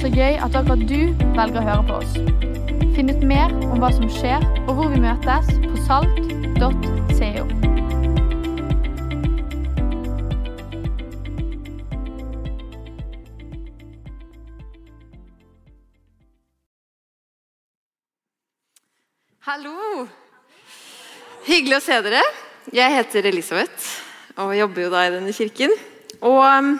Så 0.00 0.08
gøy 0.08 0.38
at 0.40 0.54
akkurat 0.56 0.80
du 0.88 1.12
velger 1.36 1.58
å 1.60 1.62
høre 1.66 1.82
på 1.84 1.96
oss. 2.00 2.14
Finn 2.96 3.12
ut 3.12 3.20
mer 3.20 3.52
om 3.66 3.82
hva 3.82 3.90
som 3.92 4.06
skjer, 4.08 4.40
og 4.64 4.78
hvor 4.78 4.88
vi 4.88 5.00
møtes 5.02 5.50
på 5.60 5.76
salt.co. 5.84 7.44
Hallo! 19.50 20.06
Hyggelig 21.44 21.76
å 21.76 21.84
se 21.90 22.00
dere. 22.08 22.24
Jeg 22.72 22.96
heter 22.96 23.28
Elisabeth 23.34 24.40
og 24.40 24.56
jobber 24.56 24.88
jo 24.88 24.94
da 24.96 25.04
i 25.04 25.12
denne 25.18 25.36
kirken. 25.36 25.76
Og 26.24 26.40
um, 26.40 26.78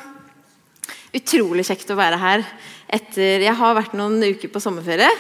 utrolig 1.17 1.67
kjekt 1.67 1.91
å 1.91 1.99
være 1.99 2.19
her 2.21 2.45
etter 2.91 3.45
Jeg 3.45 3.57
har 3.59 3.77
vært 3.77 3.97
noen 3.99 4.23
uker 4.23 4.51
på 4.51 4.63
sommerferie. 4.63 5.11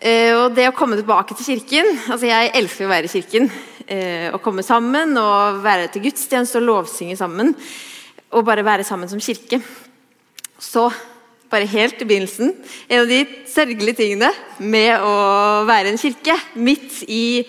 Eh, 0.00 0.32
og 0.32 0.54
det 0.56 0.64
å 0.70 0.76
komme 0.76 0.96
tilbake 0.96 1.36
til 1.36 1.50
kirken 1.50 1.88
altså 2.08 2.28
Jeg 2.30 2.52
elsker 2.56 2.86
å 2.86 2.92
være 2.92 3.08
i 3.08 3.12
kirken. 3.12 3.50
Eh, 3.84 4.28
å 4.32 4.40
komme 4.40 4.64
sammen 4.64 5.16
og 5.20 5.60
være 5.64 5.90
til 5.92 6.06
gudstjeneste 6.08 6.60
og 6.60 6.68
lovsynge 6.68 7.18
sammen. 7.20 7.52
Og 8.32 8.46
bare 8.46 8.64
være 8.64 8.86
sammen 8.86 9.10
som 9.10 9.20
kirke. 9.20 9.60
Så 10.60 10.88
bare 11.50 11.66
helt 11.66 11.98
i 11.98 12.06
begynnelsen 12.06 12.52
En 12.86 13.00
av 13.00 13.08
de 13.10 13.24
sørgelige 13.48 13.98
tingene 13.98 14.28
med 14.60 15.02
å 15.02 15.64
være 15.68 15.90
en 15.90 16.00
kirke 16.00 16.36
midt 16.54 17.02
i 17.08 17.44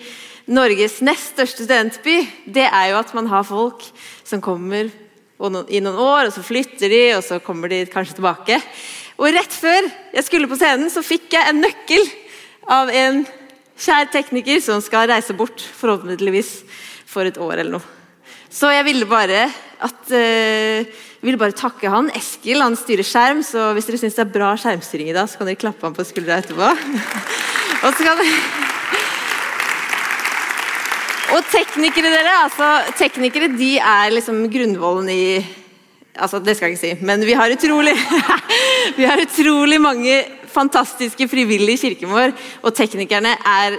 Norges 0.52 0.98
nest 1.06 1.36
største 1.36 1.62
studentby, 1.62 2.16
det 2.50 2.64
er 2.66 2.88
jo 2.90 2.96
at 2.98 3.12
man 3.14 3.28
har 3.30 3.46
folk 3.46 3.84
som 4.26 4.42
kommer 4.42 4.90
i 5.42 5.82
noen 5.82 5.98
år, 5.98 6.28
og 6.28 6.34
så 6.34 6.44
flytter 6.46 6.92
de, 6.92 7.02
og 7.16 7.22
så 7.26 7.40
kommer 7.42 7.72
de 7.72 7.84
kanskje 7.90 8.18
tilbake. 8.18 8.58
Og 9.18 9.30
rett 9.34 9.54
før 9.54 9.88
jeg 10.14 10.26
skulle 10.26 10.50
på 10.50 10.58
scenen, 10.60 10.90
så 10.92 11.04
fikk 11.04 11.34
jeg 11.34 11.50
en 11.50 11.62
nøkkel 11.62 12.06
av 12.70 12.92
en 12.94 13.24
kjær 13.82 14.10
tekniker 14.12 14.62
som 14.62 14.82
skal 14.84 15.08
reise 15.10 15.34
bort, 15.36 15.62
forhåpentligvis 15.78 16.54
for 17.10 17.28
et 17.28 17.40
år 17.40 17.58
eller 17.58 17.78
noe. 17.78 17.98
Så 18.52 18.68
jeg 18.72 18.84
ville 18.84 19.08
bare 19.08 19.46
at 19.82 20.12
uh, 20.12 20.90
ville 21.24 21.40
bare 21.40 21.56
takke 21.56 21.90
han. 21.90 22.10
Eskil 22.18 22.62
han 22.62 22.76
styrer 22.78 23.06
skjerm, 23.06 23.40
så 23.46 23.70
hvis 23.76 23.88
dere 23.88 24.02
syns 24.02 24.18
det 24.18 24.26
er 24.26 24.34
bra 24.34 24.52
skjermstyring 24.60 25.12
i 25.12 25.16
dag, 25.16 25.30
så 25.30 25.40
kan 25.40 25.48
dere 25.48 25.60
klappe 25.60 25.88
han 25.88 25.96
på 25.96 26.06
skuldra 26.06 26.42
etterpå. 26.42 26.68
og 27.84 27.88
så 27.88 28.04
kan 28.04 28.20
dere 28.20 28.71
og 31.32 31.48
teknikere, 31.48 32.10
dere. 32.12 32.32
altså 32.44 32.68
Teknikere 32.98 33.48
de 33.56 33.74
er 33.78 34.12
liksom 34.12 34.44
grunnvollen 34.52 35.08
i 35.12 35.24
altså 36.12 36.42
Det 36.44 36.52
skal 36.56 36.68
jeg 36.68 36.76
ikke 36.76 36.80
si, 36.82 37.06
men 37.08 37.22
vi 37.24 37.32
har 37.32 37.52
utrolig 37.54 37.94
vi 38.98 39.06
har 39.08 39.20
utrolig 39.22 39.78
mange 39.80 40.18
fantastiske 40.52 41.24
frivillige 41.28 41.78
i 41.78 41.82
kirken 41.86 42.12
vår. 42.12 42.34
Og 42.62 42.74
teknikerne 42.76 43.32
er 43.32 43.78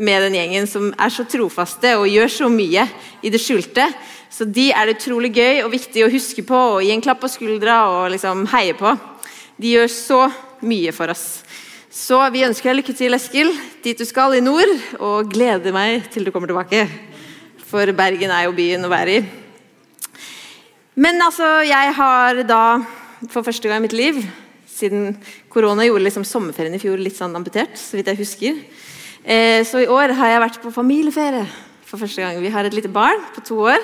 med 0.00 0.26
den 0.26 0.36
gjengen 0.36 0.68
som 0.68 0.90
er 0.92 1.12
så 1.12 1.24
trofaste 1.28 1.94
og 1.96 2.08
gjør 2.08 2.28
så 2.32 2.50
mye 2.52 2.84
i 3.22 3.32
det 3.32 3.40
skjulte. 3.40 3.86
Så 4.30 4.44
de 4.44 4.68
er 4.72 4.86
det 4.86 4.98
utrolig 4.98 5.32
gøy 5.34 5.62
og 5.64 5.72
viktig 5.72 6.04
å 6.04 6.12
huske 6.12 6.44
på 6.46 6.60
og 6.76 6.84
gi 6.84 6.92
en 6.92 7.04
klapp 7.04 7.22
på 7.24 7.32
skuldra 7.32 7.80
og 7.94 8.12
liksom 8.14 8.44
heie 8.52 8.76
på. 8.76 8.92
De 9.60 9.74
gjør 9.74 9.88
så 9.92 10.20
mye 10.64 10.92
for 10.92 11.12
oss. 11.12 11.40
Så 11.90 12.20
vi 12.30 12.44
ønsker 12.46 12.70
deg 12.70 12.76
lykke 12.78 12.92
til, 12.94 13.14
Eskil, 13.16 13.48
dit 13.82 13.98
du 13.98 14.06
skal 14.06 14.36
i 14.36 14.42
nord, 14.44 14.70
og 15.02 15.26
gleder 15.26 15.74
meg 15.74 16.04
til 16.14 16.22
du 16.22 16.30
kommer 16.30 16.46
tilbake. 16.46 16.84
For 17.66 17.90
Bergen 17.98 18.30
er 18.30 18.44
jo 18.44 18.52
byen 18.54 18.86
å 18.86 18.90
være 18.92 19.16
i. 19.16 19.24
Men 20.94 21.18
altså, 21.18 21.48
jeg 21.66 21.90
har 21.96 22.38
da 22.46 22.60
for 23.32 23.42
første 23.42 23.66
gang 23.66 23.82
i 23.82 23.84
mitt 23.88 23.96
liv, 23.98 24.20
siden 24.70 25.16
korona 25.50 25.88
gjorde 25.88 26.04
liksom 26.06 26.28
sommerferien 26.28 26.76
i 26.78 26.80
fjor 26.82 27.02
litt 27.02 27.18
sånn 27.18 27.34
amputert, 27.34 27.74
så 27.74 27.98
vidt 27.98 28.12
jeg 28.12 28.20
husker, 28.22 28.62
eh, 29.26 29.66
så 29.66 29.82
i 29.82 29.90
år 29.90 30.14
har 30.20 30.30
jeg 30.30 30.44
vært 30.44 30.60
på 30.62 30.72
familieferie 30.78 31.42
for 31.90 31.98
første 32.04 32.22
gang. 32.22 32.38
Vi 32.38 32.54
har 32.54 32.70
et 32.70 32.78
lite 32.78 32.92
barn 32.94 33.18
på 33.34 33.42
to 33.50 33.58
år 33.66 33.82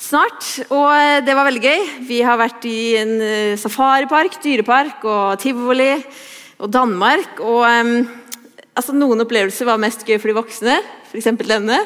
snart, 0.00 0.48
og 0.72 0.88
eh, 0.96 1.20
det 1.28 1.36
var 1.36 1.50
veldig 1.52 1.66
gøy. 1.68 1.86
Vi 2.08 2.24
har 2.24 2.40
vært 2.40 2.64
i 2.72 2.80
en 3.04 3.14
eh, 3.20 3.60
safaripark, 3.60 4.40
dyrepark 4.48 5.04
og 5.04 5.44
tivoli 5.44 5.92
og 6.58 6.72
Danmark. 6.74 7.40
Og 7.40 7.62
um, 7.62 7.92
altså, 8.74 8.94
Noen 8.96 9.24
opplevelser 9.24 9.68
var 9.68 9.80
mest 9.82 10.04
gøy 10.06 10.18
for 10.18 10.30
de 10.30 10.38
voksne, 10.38 10.78
f.eks. 11.10 11.30
denne. 11.46 11.78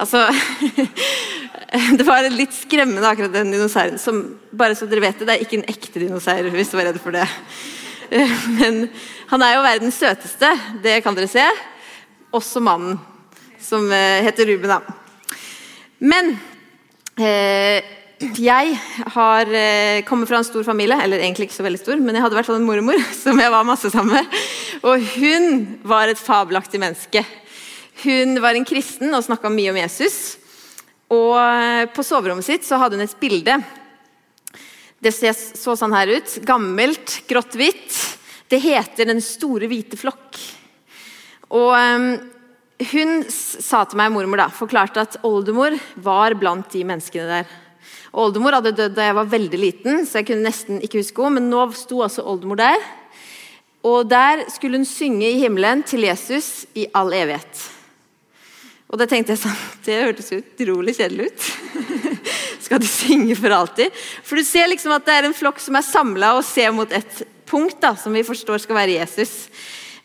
altså 0.00 0.26
Det 1.98 2.02
var 2.02 2.26
litt 2.34 2.54
skremmende, 2.56 3.06
akkurat 3.06 3.34
den 3.34 3.52
dinosauren. 3.54 4.00
Som, 4.02 4.22
bare 4.50 4.74
så 4.74 4.88
dere 4.90 5.04
vet 5.04 5.20
det, 5.20 5.28
det 5.28 5.36
er 5.36 5.44
ikke 5.44 5.60
en 5.60 5.68
ekte 5.70 6.02
dinosaur, 6.02 6.48
hvis 6.50 6.72
du 6.72 6.78
var 6.80 6.88
redd 6.90 6.98
for 7.02 7.14
det. 7.14 7.26
Men 8.58 8.88
han 9.30 9.44
er 9.46 9.54
jo 9.54 9.62
verdens 9.62 10.00
søteste, 10.02 10.50
det 10.82 10.98
kan 11.04 11.14
dere 11.14 11.30
se. 11.30 11.44
Også 12.34 12.62
mannen, 12.62 12.98
som 13.62 13.86
eh, 13.94 14.24
heter 14.26 14.50
Ruben. 14.50 14.72
da. 14.72 14.80
Men 16.00 16.32
eh, 17.20 17.99
jeg 18.20 18.74
har 19.14 19.48
kommer 19.48 20.04
kommet 20.04 20.28
fra 20.28 20.40
en 20.40 20.44
stor 20.44 20.64
familie, 20.66 20.98
eller 21.00 21.22
egentlig 21.22 21.48
ikke 21.48 21.56
så 21.56 21.64
veldig 21.64 21.80
stor, 21.80 22.00
men 22.04 22.14
jeg 22.14 22.24
hadde 22.24 22.36
i 22.36 22.38
hvert 22.40 22.48
fall 22.50 22.58
en 22.60 22.66
mormor 22.68 23.00
som 23.24 23.40
jeg 23.40 23.52
var 23.52 23.64
masse 23.64 23.90
sammen 23.92 24.18
med. 24.18 24.40
Og 24.84 25.06
hun 25.16 25.46
var 25.88 26.10
et 26.10 26.20
fabelaktig 26.20 26.80
menneske. 26.82 27.24
Hun 28.04 28.36
var 28.40 28.56
en 28.56 28.68
kristen 28.68 29.12
og 29.16 29.24
snakka 29.24 29.50
mye 29.52 29.72
om 29.72 29.80
Jesus. 29.80 30.18
Og 31.10 31.34
eh, 31.40 31.86
på 31.90 32.04
soverommet 32.06 32.46
sitt 32.46 32.66
så 32.66 32.78
hadde 32.80 32.98
hun 32.98 33.04
et 33.04 33.20
bilde. 33.20 33.56
Det 35.00 35.12
så 35.16 35.74
sånn 35.78 35.96
her 35.96 36.12
ut. 36.12 36.36
Gammelt, 36.46 37.22
grått-hvitt. 37.28 37.96
Det 38.50 38.60
heter 38.60 39.08
'Den 39.08 39.22
store 39.24 39.68
hvite 39.70 39.96
flokk'. 39.96 40.38
Og 41.50 41.72
um, 41.72 42.12
hun 42.92 43.24
sa 43.28 43.84
til 43.84 43.98
meg, 43.98 44.12
mormor, 44.12 44.38
da, 44.38 44.48
forklarte 44.54 45.02
at 45.02 45.18
oldemor 45.26 45.74
var 45.96 46.36
blant 46.38 46.70
de 46.72 46.84
menneskene 46.84 47.26
der. 47.26 47.50
Oldemor 48.10 48.56
hadde 48.58 48.74
dødd 48.74 48.96
da 48.96 49.06
jeg 49.06 49.16
var 49.20 49.28
veldig 49.30 49.60
liten, 49.60 50.00
så 50.06 50.20
jeg 50.20 50.30
kunne 50.30 50.48
nesten 50.48 50.80
ikke 50.82 50.98
huske 51.02 51.22
henne. 51.22 51.38
Men 51.38 51.50
nå 51.52 51.66
sto 51.78 52.00
altså 52.02 52.24
oldemor 52.26 52.58
der. 52.58 52.86
Og 53.86 54.08
der 54.10 54.44
skulle 54.52 54.80
hun 54.80 54.88
synge 54.88 55.28
i 55.28 55.38
himmelen 55.40 55.84
til 55.86 56.04
Jesus 56.04 56.66
i 56.76 56.88
all 56.94 57.14
evighet. 57.16 57.68
Og 58.90 58.98
da 58.98 59.06
tenkte 59.06 59.36
jeg 59.36 59.42
sånn 59.44 59.58
Det 59.86 59.98
hørtes 60.02 60.32
utrolig 60.34 60.96
kjedelig 60.98 61.30
ut. 61.30 61.50
Skal 62.64 62.82
du 62.82 62.88
synge 62.90 63.36
for 63.38 63.54
alltid? 63.54 63.94
For 64.26 64.38
du 64.38 64.46
ser 64.46 64.68
liksom 64.70 64.94
at 64.94 65.06
det 65.06 65.16
er 65.16 65.28
en 65.28 65.36
flokk 65.36 65.62
som 65.62 65.78
er 65.78 65.86
samla 65.86 66.34
og 66.38 66.46
ser 66.46 66.74
mot 66.74 66.90
et 66.92 67.22
punkt 67.50 67.80
da, 67.82 67.94
som 67.98 68.14
vi 68.14 68.26
forstår 68.26 68.62
skal 68.62 68.78
være 68.78 68.98
Jesus. 68.98 69.32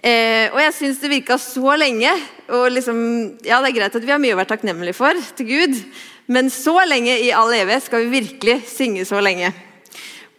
Eh, 0.04 0.52
og 0.52 0.60
jeg 0.60 0.74
syns 0.78 1.00
det 1.02 1.12
virka 1.12 1.38
så 1.42 1.76
lenge. 1.80 2.12
Og 2.50 2.68
liksom, 2.74 2.98
ja, 3.46 3.62
Det 3.62 3.72
er 3.72 3.78
greit 3.80 3.96
at 3.96 4.06
vi 4.06 4.14
har 4.14 4.22
mye 4.22 4.36
å 4.36 4.40
være 4.42 4.52
takknemlige 4.54 4.98
for 4.98 5.22
til 5.38 5.48
Gud, 5.50 5.80
men 6.28 6.50
så 6.50 6.80
lenge 6.88 7.14
i 7.22 7.32
all 7.34 7.54
evighet 7.54 7.86
skal 7.86 8.06
vi 8.06 8.22
virkelig 8.22 8.66
synge 8.70 9.06
så 9.06 9.22
lenge. 9.22 9.54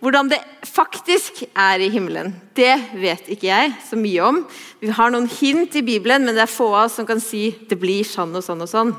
Hvordan 0.03 0.29
det 0.29 0.39
faktisk 0.67 1.47
er 1.57 1.81
i 1.81 1.89
himmelen, 1.91 2.35
det 2.55 2.75
vet 3.01 3.31
ikke 3.33 3.49
jeg 3.49 3.73
så 3.89 3.97
mye 3.97 4.23
om. 4.23 4.43
Vi 4.83 4.93
har 4.93 5.11
noen 5.11 5.29
hint 5.31 5.75
i 5.79 5.83
Bibelen, 5.87 6.27
men 6.27 6.37
det 6.37 6.45
er 6.45 6.53
få 6.53 6.69
av 6.75 6.85
oss 6.85 6.99
som 6.99 7.07
kan 7.09 7.23
si 7.23 7.49
det 7.67 7.79
blir 7.81 8.05
sånn 8.05 8.35
og 8.37 8.45
sånn 8.45 8.63
og 8.63 8.71
sånn. 8.71 8.93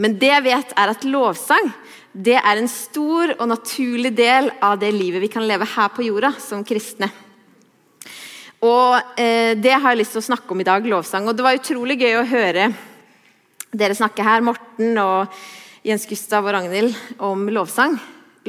Men 0.00 0.16
det 0.18 0.30
jeg 0.32 0.46
vet, 0.48 0.72
er 0.80 0.94
at 0.94 1.04
lovsang 1.04 1.68
det 2.10 2.38
er 2.40 2.58
en 2.58 2.70
stor 2.70 3.36
og 3.36 3.46
naturlig 3.52 4.10
del 4.16 4.48
av 4.64 4.80
det 4.80 4.90
livet 4.96 5.22
vi 5.22 5.30
kan 5.30 5.46
leve 5.46 5.68
her 5.76 5.92
på 5.94 6.08
jorda 6.08 6.32
som 6.42 6.64
kristne. 6.66 7.10
Og 8.60 9.18
eh, 9.20 9.56
Det 9.56 9.72
har 9.72 9.92
jeg 9.92 10.02
lyst 10.02 10.16
til 10.16 10.22
å 10.22 10.28
snakke 10.28 10.52
om 10.52 10.60
i 10.60 10.68
dag, 10.68 10.86
lovsang. 10.86 11.28
Og 11.28 11.36
Det 11.36 11.44
var 11.44 11.56
utrolig 11.56 11.96
gøy 12.00 12.18
å 12.20 12.28
høre 12.28 12.70
dere 13.70 13.94
snakke 13.94 14.24
her, 14.26 14.42
Morten 14.42 14.98
og 14.98 15.30
Jens 15.86 16.04
Gustav 16.10 16.44
og 16.44 16.56
Ragnhild, 16.56 16.96
om 17.22 17.46
lovsang. 17.54 17.94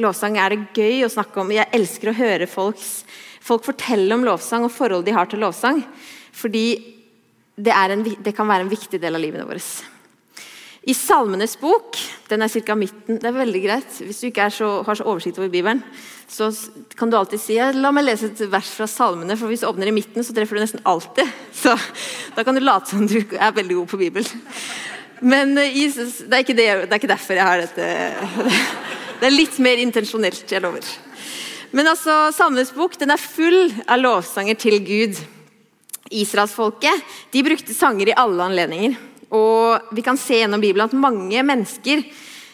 Lovsang 0.02 0.36
er 0.40 0.52
det 0.52 0.80
gøy 0.82 1.04
å 1.06 1.12
snakke 1.12 1.40
om. 1.40 1.52
Jeg 1.54 1.70
elsker 1.72 2.10
å 2.10 2.16
høre 2.16 2.48
folks, 2.50 3.04
folk 3.40 3.64
fortelle 3.64 4.12
om 4.16 4.26
lovsang 4.26 4.66
og 4.66 4.74
forhold 4.74 5.06
de 5.06 5.14
har 5.14 5.30
til 5.30 5.44
lovsang. 5.44 5.80
Fordi 6.34 6.66
det, 7.54 7.72
en, 7.72 8.02
det 8.02 8.34
kan 8.34 8.48
være 8.50 8.66
en 8.66 8.72
viktig 8.72 9.00
del 9.00 9.16
av 9.16 9.22
livet 9.22 9.46
våre. 9.46 9.62
I 10.82 10.94
Salmenes 10.98 11.54
bok 11.60 11.94
den 12.26 12.42
er 12.42 12.50
ca. 12.50 12.74
midten. 12.74 13.20
Det 13.22 13.28
er 13.28 13.36
veldig 13.36 13.60
greit. 13.62 13.98
Hvis 14.02 14.22
du 14.22 14.26
ikke 14.28 14.48
så, 14.50 14.70
har 14.82 14.98
så 14.98 15.06
oversikt 15.06 15.38
over 15.38 15.50
Bibelen, 15.52 15.82
så 16.26 16.48
kan 16.98 17.10
du 17.10 17.16
alltid 17.18 17.38
si 17.38 17.58
la 17.76 17.92
meg 17.94 18.08
lese 18.08 18.32
et 18.32 18.40
vers 18.50 18.70
fra 18.74 18.88
Salmene. 18.90 19.36
for 19.38 19.46
Hvis 19.46 19.62
du 19.62 19.68
åpner 19.68 19.90
i 19.90 19.94
midten, 19.94 20.24
så 20.26 20.34
treffer 20.34 20.58
du 20.58 20.64
nesten 20.64 20.82
alltid. 20.82 21.28
Så 21.62 21.76
Da 22.34 22.42
kan 22.42 22.54
du 22.54 22.60
late 22.64 22.90
som 22.90 23.06
du 23.06 23.20
er 23.20 23.54
veldig 23.54 23.76
god 23.82 23.88
på 23.92 24.00
Bibelen. 24.00 24.42
Men 25.20 25.56
eh, 25.58 25.76
Jesus, 25.84 26.18
det, 26.26 26.40
er 26.40 26.42
det, 26.50 26.56
det, 26.56 26.90
er 26.90 26.98
ikke 26.98 27.14
derfor 27.14 27.38
jeg 27.38 27.46
har 27.46 27.62
dette. 27.62 27.86
Det 29.22 29.28
er 29.28 29.36
litt 29.38 29.58
mer 29.62 29.78
intensjonelt, 29.78 30.50
jeg 30.50 30.58
lover. 30.64 30.82
Men 31.70 31.86
altså, 31.92 32.32
Salmenes 32.34 32.72
bok 32.74 32.96
den 32.98 33.12
er 33.14 33.22
full 33.22 33.70
av 33.86 34.00
lovsanger 34.00 34.58
til 34.58 34.80
Gud. 34.82 35.20
Israelsfolket 36.10 37.30
brukte 37.46 37.76
sanger 37.76 38.10
i 38.10 38.16
alle 38.18 38.48
anledninger. 38.50 38.98
Og 39.32 39.94
Vi 39.96 40.04
kan 40.04 40.20
se 40.20 40.42
gjennom 40.42 40.60
Bibelen 40.60 40.90
at 40.90 40.96
mange 40.96 41.42
mennesker 41.46 42.02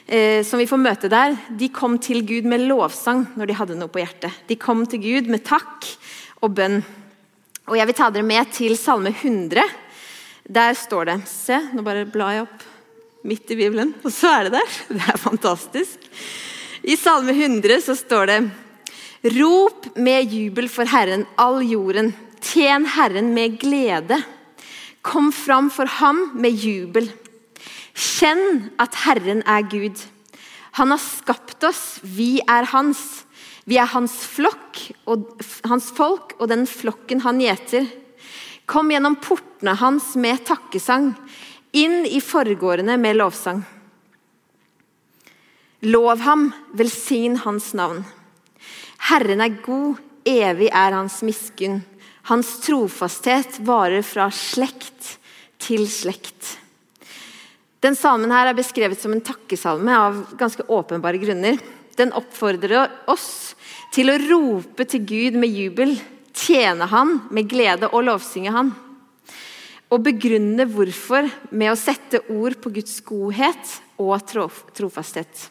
eh, 0.07 0.45
som 0.47 0.61
vi 0.61 0.69
får 0.71 0.81
møte 0.81 1.11
der, 1.11 1.35
de 1.51 1.71
kom 1.75 1.99
til 2.03 2.23
Gud 2.27 2.47
med 2.49 2.67
lovsang 2.69 3.27
når 3.39 3.51
de 3.51 3.59
hadde 3.59 3.79
noe 3.81 3.91
på 3.91 4.03
hjertet. 4.03 4.45
De 4.47 4.59
kom 4.61 4.85
til 4.87 5.03
Gud 5.03 5.31
med 5.33 5.45
takk 5.47 5.89
og 6.43 6.55
bønn. 6.55 6.81
Og 7.69 7.77
Jeg 7.77 7.91
vil 7.91 7.99
ta 7.99 8.09
dere 8.15 8.27
med 8.27 8.53
til 8.55 8.79
Salme 8.81 9.13
100. 9.13 9.65
Der 10.49 10.77
står 10.79 11.11
det 11.11 11.19
Se, 11.29 11.59
nå 11.75 11.85
bare 11.85 12.07
blar 12.09 12.37
jeg 12.37 12.47
opp 12.47 12.69
midt 13.29 13.51
i 13.53 13.59
Bibelen, 13.59 13.91
og 14.07 14.15
så 14.15 14.31
er 14.39 14.47
det 14.47 14.55
der. 14.57 14.79
Det 14.95 15.03
er 15.03 15.21
fantastisk. 15.21 16.09
I 16.87 16.97
Salme 16.97 17.35
100 17.35 17.83
så 17.85 17.99
står 17.99 18.31
det 18.31 18.41
Rop 19.35 19.97
med 19.99 20.31
jubel 20.31 20.69
for 20.71 20.87
Herren, 20.87 21.27
all 21.37 21.59
jorden. 21.67 22.13
Tjen 22.41 22.87
Herren 22.87 23.33
med 23.35 23.59
glede. 23.59 24.21
Kom 25.09 25.33
fram 25.33 25.71
for 25.73 25.89
ham 25.99 26.27
med 26.37 26.53
jubel. 26.53 27.09
Kjenn 27.97 28.69
at 28.77 28.99
Herren 29.07 29.41
er 29.49 29.65
Gud. 29.71 29.97
Han 30.77 30.93
har 30.93 31.01
skapt 31.01 31.65
oss, 31.65 31.99
vi 32.03 32.39
er 32.45 32.69
hans. 32.75 33.01
Vi 33.69 33.79
er 33.81 33.89
hans 33.89 34.15
flokk 34.29 34.83
og 35.09 35.41
hans 35.69 35.89
folk 35.97 36.37
og 36.39 36.49
den 36.53 36.67
flokken 36.69 37.25
han 37.25 37.41
gjeter. 37.41 37.89
Kom 38.69 38.93
gjennom 38.93 39.17
portene 39.25 39.75
hans 39.81 40.13
med 40.21 40.45
takkesang, 40.49 41.15
inn 41.73 42.05
i 42.05 42.21
forgårdene 42.21 42.99
med 43.01 43.17
lovsang. 43.17 43.63
Lov 45.89 46.21
ham, 46.25 46.49
velsign 46.77 47.39
hans 47.45 47.71
navn. 47.79 48.03
Herren 49.09 49.41
er 49.41 49.61
god, 49.65 50.01
evig 50.29 50.69
er 50.69 50.97
hans 50.97 51.21
miskunn. 51.25 51.81
Hans 52.29 52.59
trofasthet 52.61 53.61
varer 53.65 54.03
fra 54.05 54.27
slekt 54.35 55.15
til 55.65 55.87
slekt. 55.89 56.59
Den 57.81 57.97
salmen 57.97 58.33
her 58.35 58.51
er 58.51 58.59
beskrevet 58.59 59.01
som 59.01 59.15
en 59.15 59.25
takkesalme 59.25 59.95
av 59.97 60.19
ganske 60.37 60.67
åpenbare 60.69 61.21
grunner. 61.23 61.57
Den 61.97 62.13
oppfordrer 62.13 62.91
oss 63.09 63.55
til 63.95 64.13
å 64.13 64.19
rope 64.21 64.85
til 64.85 65.07
Gud 65.09 65.39
med 65.41 65.57
jubel, 65.57 65.97
tjene 66.37 66.87
Han 66.93 67.17
med 67.33 67.49
glede 67.49 67.89
og 67.89 68.05
lovsynge 68.11 68.53
Han. 68.53 68.75
Og 69.89 70.05
begrunne 70.05 70.69
hvorfor 70.69 71.31
med 71.49 71.73
å 71.73 71.81
sette 71.81 72.21
ord 72.29 72.59
på 72.61 72.75
Guds 72.77 72.99
godhet 73.09 73.79
og 73.97 74.19
trofasthet. 74.77 75.49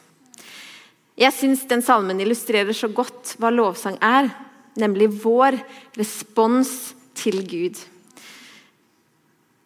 Jeg 1.17 1.33
syns 1.33 1.65
den 1.65 1.81
salmen 1.81 2.21
illustrerer 2.21 2.75
så 2.77 2.91
godt 2.93 3.33
hva 3.41 3.49
lovsang 3.49 3.97
er, 3.97 4.29
nemlig 4.79 5.09
vår 5.23 5.57
respons 5.97 6.93
til 7.17 7.41
Gud. 7.47 7.77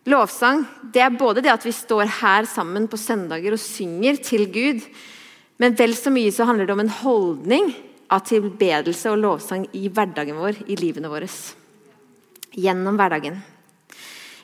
Lovsang 0.10 0.64
det 0.94 1.04
er 1.04 1.14
både 1.14 1.44
det 1.46 1.52
at 1.54 1.66
vi 1.66 1.74
står 1.76 2.08
her 2.22 2.48
sammen 2.50 2.88
på 2.90 2.98
søndager 2.98 3.54
og 3.54 3.62
synger 3.62 4.18
til 4.24 4.48
Gud, 4.54 4.82
men 5.62 5.78
vel 5.78 5.94
så 5.94 6.10
mye 6.14 6.32
så 6.34 6.48
handler 6.50 6.66
det 6.66 6.74
om 6.74 6.84
en 6.84 6.96
holdning 7.04 7.70
av 8.12 8.26
tilbedelse 8.28 9.12
og 9.12 9.22
lovsang 9.22 9.68
i 9.78 9.88
hverdagen 9.94 10.40
vår, 10.42 10.64
i 10.68 10.76
livene 10.80 11.12
våre. 11.12 11.30
Gjennom 12.52 12.98
hverdagen. 13.00 13.38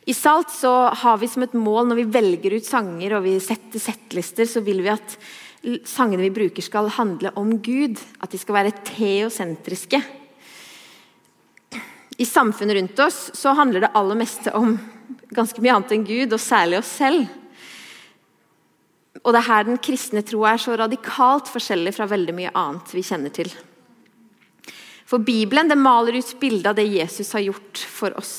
I 0.07 0.13
Salt 0.15 0.53
så 0.55 0.71
har 0.95 1.17
vi 1.19 1.27
som 1.27 1.43
et 1.43 1.57
mål 1.57 1.89
når 1.89 1.99
vi 1.99 2.11
velger 2.13 2.53
ut 2.55 2.67
sanger 2.67 3.17
og 3.17 3.25
vi 3.25 3.33
setter 3.43 3.81
settlister, 3.81 4.47
så 4.47 4.61
vil 4.63 4.79
vi 4.85 4.93
at 4.93 5.17
sangene 5.89 6.23
vi 6.29 6.35
bruker, 6.37 6.63
skal 6.63 6.87
handle 6.95 7.33
om 7.35 7.57
Gud. 7.59 7.99
At 8.23 8.31
de 8.31 8.39
skal 8.39 8.55
være 8.61 8.77
teosentriske. 8.87 9.99
I 12.17 12.25
samfunnet 12.25 12.75
rundt 12.75 12.99
oss 12.99 13.31
så 13.37 13.53
handler 13.53 13.85
det 13.85 13.93
aller 13.93 14.17
meste 14.17 14.53
om 14.57 14.77
ganske 15.29 15.61
mye 15.61 15.75
annet 15.75 15.93
enn 15.93 16.05
Gud, 16.07 16.33
og 16.33 16.41
særlig 16.41 16.79
oss 16.79 16.89
selv. 16.97 17.27
Og 19.21 19.33
det 19.33 19.41
er 19.41 19.49
her 19.49 19.67
den 19.67 19.81
kristne 19.81 20.23
tro 20.25 20.43
er 20.47 20.61
så 20.61 20.77
radikalt 20.79 21.49
forskjellig 21.51 21.93
fra 21.93 22.07
veldig 22.09 22.35
mye 22.37 22.53
annet 22.57 22.93
vi 22.95 23.03
kjenner 23.05 23.33
til. 23.33 23.51
For 25.07 25.23
Bibelen 25.23 25.69
det 25.69 25.77
maler 25.79 26.17
ut 26.19 26.33
bildet 26.41 26.71
av 26.71 26.79
det 26.79 26.87
Jesus 26.89 27.31
har 27.35 27.45
gjort 27.45 27.83
for 27.99 28.17
oss. 28.19 28.33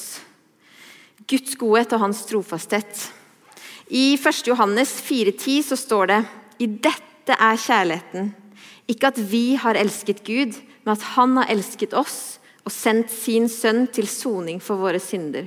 Guds 1.28 1.54
godhet 1.60 1.94
og 1.94 2.02
hans 2.02 2.24
trofasthet. 2.28 3.06
I 3.88 4.16
1. 4.16 4.42
Johannes 4.50 4.90
4,10 5.04 5.62
så 5.70 5.78
står 5.78 6.10
det 6.10 6.18
I 6.58 6.66
dette 6.66 7.36
er 7.36 7.62
kjærligheten. 7.62 8.32
Ikke 8.88 9.12
at 9.12 9.20
vi 9.30 9.54
har 9.60 9.76
elsket 9.76 10.24
Gud, 10.24 10.56
men 10.84 10.92
at 10.96 11.04
Han 11.14 11.36
har 11.36 11.50
elsket 11.52 11.94
oss 11.96 12.37
og 12.68 12.74
sendt 12.74 13.08
sin 13.08 13.46
sønn 13.48 13.86
til 13.88 14.04
soning 14.10 14.58
for 14.60 14.76
våre 14.76 15.00
synder. 15.00 15.46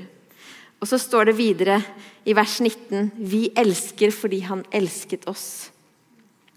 Og 0.82 0.90
så 0.90 0.98
står 0.98 1.30
det 1.30 1.38
videre 1.38 1.78
i 2.26 2.34
vers 2.34 2.58
19.: 2.64 3.12
Vi 3.22 3.52
elsker 3.54 4.10
fordi 4.16 4.40
han 4.48 4.64
elsket 4.74 5.28
oss. 5.30 5.70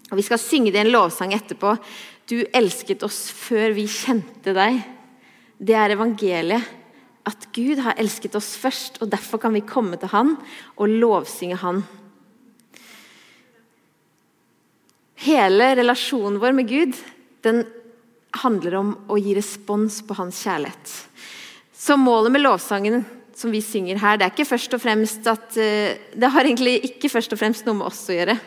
Og 0.09 0.17
Vi 0.17 0.25
skal 0.25 0.41
synge 0.41 0.71
det 0.73 0.81
i 0.81 0.85
en 0.87 0.93
lovsang 0.93 1.35
etterpå. 1.37 1.75
Du 2.25 2.41
elsket 2.53 3.05
oss 3.05 3.29
før 3.29 3.75
vi 3.77 3.85
kjente 3.85 4.55
deg. 4.57 4.81
Det 5.61 5.77
er 5.77 5.93
evangeliet. 5.93 6.65
At 7.25 7.47
Gud 7.53 7.79
har 7.81 7.97
elsket 7.97 8.35
oss 8.37 8.55
først, 8.57 8.99
og 9.01 9.09
derfor 9.09 9.41
kan 9.41 9.53
vi 9.53 9.65
komme 9.65 9.97
til 9.97 10.11
Han 10.13 10.35
og 10.77 10.89
lovsynge 10.89 11.57
Han. 11.57 11.81
Hele 15.25 15.71
relasjonen 15.77 16.37
vår 16.41 16.53
med 16.53 16.69
Gud 16.69 16.93
den 17.45 17.63
handler 18.41 18.79
om 18.79 18.95
å 19.11 19.17
gi 19.19 19.35
respons 19.37 20.01
på 20.05 20.17
hans 20.17 20.41
kjærlighet. 20.45 20.95
Så 21.75 21.97
målet 21.99 22.33
med 22.33 22.43
lovsangen 22.43 23.03
som 23.35 23.51
vi 23.51 23.59
synger 23.61 23.99
her, 23.99 24.17
det 24.17 24.29
at 24.29 25.57
eh, 25.59 25.97
Det 26.15 26.29
har 26.31 26.45
egentlig 26.45 26.79
ikke 26.87 27.11
først 27.11 27.33
og 27.35 27.39
fremst 27.39 27.65
noe 27.65 27.75
med 27.75 27.87
oss 27.87 28.07
å 28.09 28.15
gjøre. 28.15 28.37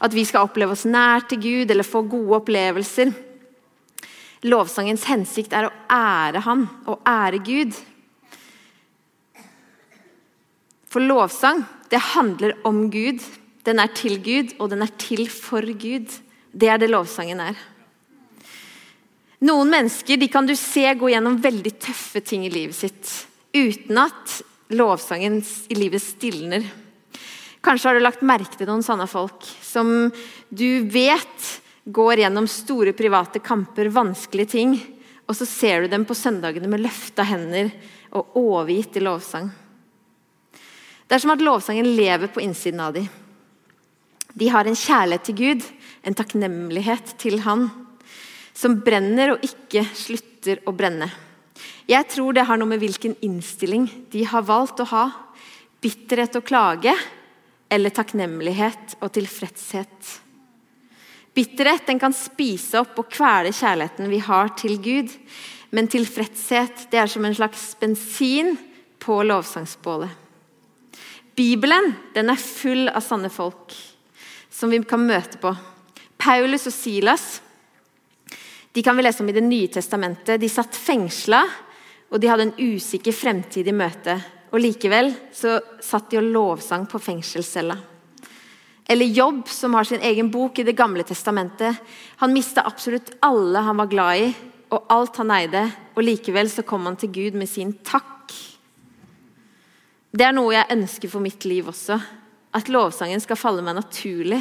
At 0.00 0.14
vi 0.14 0.24
skal 0.24 0.46
oppleve 0.46 0.72
oss 0.72 0.86
nær 0.86 1.26
til 1.26 1.40
Gud 1.42 1.70
eller 1.70 1.86
få 1.86 2.04
gode 2.06 2.38
opplevelser. 2.38 3.10
Lovsangens 4.46 5.04
hensikt 5.10 5.52
er 5.52 5.66
å 5.66 5.74
ære 5.90 6.44
Han 6.46 6.68
og 6.86 7.02
ære 7.02 7.42
Gud. 7.42 7.74
For 10.88 11.04
lovsang, 11.04 11.64
det 11.90 12.00
handler 12.14 12.54
om 12.64 12.86
Gud. 12.90 13.20
Den 13.66 13.82
er 13.82 13.90
til 13.92 14.22
Gud, 14.22 14.54
og 14.58 14.70
den 14.70 14.86
er 14.86 14.94
til 14.96 15.26
for 15.28 15.60
Gud. 15.60 16.14
Det 16.54 16.70
er 16.70 16.78
det 16.80 16.88
lovsangen 16.94 17.42
er. 17.42 17.58
Noen 19.38 19.70
mennesker 19.70 20.18
kan 20.32 20.46
du 20.46 20.56
se 20.58 20.82
gå 20.98 21.12
gjennom 21.12 21.38
veldig 21.38 21.72
tøffe 21.78 22.20
ting 22.26 22.46
i 22.46 22.50
livet 22.50 22.74
sitt 22.74 23.12
uten 23.54 24.00
at 24.02 24.40
lovsangen 24.74 25.38
i 25.70 25.76
livet 25.78 26.02
stilner. 26.02 26.66
Kanskje 27.62 27.88
har 27.88 27.98
du 27.98 28.02
lagt 28.02 28.26
merke 28.26 28.58
til 28.58 28.68
noen 28.68 28.84
sånne 28.86 29.06
folk 29.10 29.46
som 29.62 30.10
du 30.50 30.68
vet 30.90 31.46
går 31.88 32.24
gjennom 32.24 32.48
store 32.50 32.92
private 32.92 33.40
kamper, 33.40 33.88
vanskelige 33.94 34.52
ting, 34.52 34.74
og 35.28 35.36
så 35.36 35.46
ser 35.48 35.84
du 35.84 35.92
dem 35.92 36.04
på 36.08 36.16
søndagene 36.18 36.68
med 36.70 36.82
løfta 36.82 37.24
hender 37.28 37.70
og 38.10 38.36
overgitt 38.40 38.98
i 38.98 39.04
lovsang. 39.04 39.48
Det 41.08 41.16
er 41.16 41.22
som 41.22 41.32
at 41.32 41.44
lovsangen 41.44 41.88
lever 41.96 42.28
på 42.32 42.42
innsiden 42.44 42.82
av 42.84 42.96
dem. 42.98 43.06
De 44.38 44.48
har 44.52 44.68
en 44.68 44.76
kjærlighet 44.76 45.24
til 45.24 45.38
Gud, 45.38 45.68
en 46.04 46.16
takknemlighet 46.16 47.14
til 47.20 47.40
Han, 47.46 47.70
som 48.58 48.80
brenner 48.82 49.36
og 49.36 49.44
ikke 49.46 49.84
slutter 49.94 50.64
å 50.66 50.74
brenne. 50.74 51.06
Jeg 51.88 52.08
tror 52.10 52.34
det 52.34 52.46
har 52.48 52.58
noe 52.58 52.72
med 52.72 52.82
hvilken 52.82 53.14
innstilling 53.24 53.86
de 54.12 54.24
har 54.28 54.46
valgt 54.46 54.82
å 54.82 54.88
ha. 54.90 55.04
Bitterhet 55.80 56.34
og 56.40 56.46
klage 56.48 56.94
eller 57.70 57.94
takknemlighet 57.94 58.98
og 58.98 59.12
tilfredshet. 59.14 60.10
Bitterhet 61.38 61.92
kan 62.00 62.14
spise 62.16 62.80
opp 62.82 62.98
og 62.98 63.10
kvele 63.14 63.54
kjærligheten 63.54 64.10
vi 64.10 64.20
har 64.26 64.50
til 64.58 64.78
Gud. 64.82 65.12
Men 65.70 65.90
tilfredshet 65.90 66.88
er 66.96 67.10
som 67.10 67.26
en 67.28 67.36
slags 67.36 67.70
bensin 67.78 68.56
på 68.98 69.20
lovsangsbålet. 69.22 70.10
Bibelen 71.38 71.92
er 72.18 72.40
full 72.42 72.88
av 72.90 73.04
sanne 73.06 73.30
folk 73.30 73.76
som 74.50 74.72
vi 74.72 74.80
kan 74.82 75.04
møte 75.06 75.38
på. 75.38 75.52
Paulus 76.18 76.66
og 76.66 76.74
Silas 76.74 77.36
de 78.72 78.82
kan 78.84 78.96
vi 78.96 79.02
lese 79.02 79.22
om 79.22 79.28
i 79.28 79.32
Det 79.32 79.44
nye 79.44 79.68
testamentet. 79.72 80.40
De 80.40 80.48
satt 80.48 80.76
fengsla 80.76 81.42
og 82.08 82.20
de 82.20 82.30
hadde 82.30 82.48
en 82.48 82.74
usikker 82.74 83.12
fremtid 83.12 83.68
i 83.68 83.76
møte. 83.76 84.16
Og 84.52 84.62
Likevel 84.62 85.10
så 85.34 85.58
satt 85.84 86.08
de 86.10 86.20
og 86.20 86.28
lovsang 86.32 86.86
på 86.88 87.00
fengselscella. 87.02 87.76
Eller 88.88 89.12
Jobb, 89.12 89.42
som 89.52 89.74
har 89.76 89.84
sin 89.84 90.00
egen 90.00 90.30
bok 90.32 90.58
i 90.58 90.64
Det 90.64 90.76
gamle 90.76 91.04
testamentet. 91.04 91.76
Han 92.16 92.32
mista 92.32 92.64
absolutt 92.64 93.12
alle 93.20 93.60
han 93.60 93.76
var 93.76 93.90
glad 93.92 94.16
i, 94.16 94.30
og 94.72 94.86
alt 94.88 95.16
han 95.20 95.30
eide. 95.36 95.66
Og 95.96 96.02
Likevel 96.02 96.48
så 96.48 96.64
kom 96.64 96.86
han 96.88 96.96
til 96.96 97.12
Gud 97.12 97.36
med 97.36 97.48
sin 97.48 97.74
takk. 97.84 98.32
Det 100.08 100.24
er 100.24 100.32
noe 100.32 100.54
jeg 100.54 100.72
ønsker 100.72 101.12
for 101.12 101.20
mitt 101.20 101.44
liv 101.44 101.68
også. 101.68 102.00
At 102.56 102.72
lovsangen 102.72 103.20
skal 103.20 103.36
falle 103.36 103.60
meg 103.62 103.76
naturlig 103.76 104.40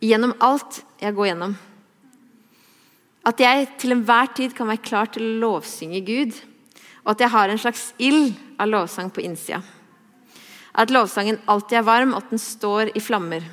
gjennom 0.00 0.32
alt 0.40 0.80
jeg 1.00 1.12
går 1.12 1.34
gjennom. 1.34 1.58
At 3.24 3.40
jeg 3.40 3.68
til 3.80 3.94
enhver 3.94 4.32
tid 4.36 4.52
kan 4.56 4.68
være 4.68 4.84
klar 4.84 5.08
til 5.12 5.24
å 5.24 5.38
lovsynge 5.44 6.02
Gud 6.04 6.34
og 7.04 7.12
at 7.12 7.20
jeg 7.20 7.32
har 7.34 7.52
en 7.52 7.60
slags 7.60 7.88
ild 8.00 8.32
av 8.60 8.70
lovsang 8.72 9.10
på 9.12 9.22
innsida. 9.24 9.60
At 10.74 10.90
lovsangen 10.90 11.38
alltid 11.50 11.78
er 11.78 11.86
varm, 11.86 12.14
og 12.14 12.24
at 12.24 12.32
den 12.32 12.40
står 12.40 12.94
i 12.96 13.02
flammer. 13.04 13.44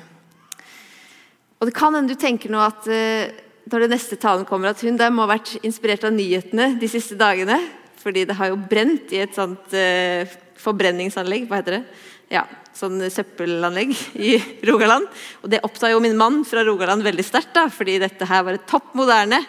Og 1.60 1.68
det 1.68 1.74
kan 1.76 1.94
hende 1.94 2.10
du 2.10 2.18
tenker 2.18 2.50
nå 2.50 2.62
at 2.64 2.88
uh, 2.88 3.28
når 3.70 3.84
det 3.84 3.90
neste 3.92 4.18
talen 4.18 4.46
kommer, 4.48 4.72
at 4.72 4.80
hun 4.82 4.96
der 4.98 5.12
må 5.12 5.26
ha 5.26 5.34
vært 5.34 5.54
inspirert 5.62 6.08
av 6.08 6.16
nyhetene 6.16 6.72
de 6.80 6.88
siste 6.90 7.18
dagene. 7.20 7.60
Fordi 8.02 8.24
det 8.26 8.34
har 8.34 8.50
jo 8.50 8.58
brent 8.58 9.12
i 9.14 9.20
et 9.22 9.36
sånt 9.36 9.76
uh, 9.76 10.32
forbrenningsanlegg, 10.62 11.46
hva 11.46 11.60
heter 11.60 11.78
det? 11.78 11.84
Ja, 12.32 12.46
sånn 12.72 12.96
søppelanlegg 13.12 13.90
i 14.16 14.38
Rogaland. 14.64 15.04
Og 15.44 15.50
det 15.52 15.60
opptar 15.66 15.92
jo 15.92 16.00
min 16.00 16.16
mann 16.16 16.38
fra 16.48 16.62
Rogaland 16.64 17.04
veldig 17.04 17.24
sterkt, 17.26 17.58
fordi 17.76 17.98
dette 18.00 18.24
her 18.28 18.46
var 18.46 18.56
et 18.56 18.64
topp 18.70 18.94
moderne 18.96 19.42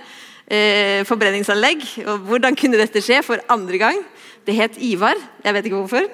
eh, 0.52 1.06
forbrenningsanlegg. 1.08 1.86
Og 2.04 2.26
hvordan 2.28 2.58
kunne 2.60 2.82
dette 2.82 3.00
skje 3.04 3.22
for 3.24 3.40
andre 3.54 3.80
gang? 3.80 4.02
Det 4.44 4.58
het 4.58 4.76
Ivar. 4.84 5.16
Jeg 5.46 5.56
vet 5.56 5.70
ikke 5.70 5.80
hvorfor. 5.80 6.10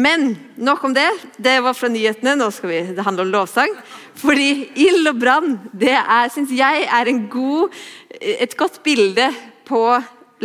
Men 0.00 0.30
nok 0.56 0.86
om 0.88 0.94
det. 0.96 1.08
Det 1.36 1.58
var 1.60 1.76
fra 1.76 1.90
nyhetene. 1.92 2.32
Nå 2.40 2.48
skal 2.56 2.72
vi, 2.72 2.78
det 2.96 3.04
handler 3.04 3.26
om 3.26 3.34
lovsang. 3.34 3.74
Fordi 4.22 4.70
ild 4.80 5.10
og 5.10 5.18
brann 5.20 5.58
det 5.76 5.92
er, 5.98 6.30
synes 6.32 6.54
jeg 6.56 6.86
er 6.88 7.12
god, 7.28 7.76
et 8.20 8.56
godt 8.56 8.80
bilde 8.86 9.28
på 9.68 9.84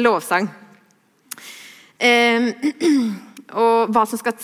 lovsang. 0.03 0.51
Eh, 1.95 2.51
og 3.55 3.91
hva 3.95 4.03
som 4.09 4.19
skal, 4.19 4.35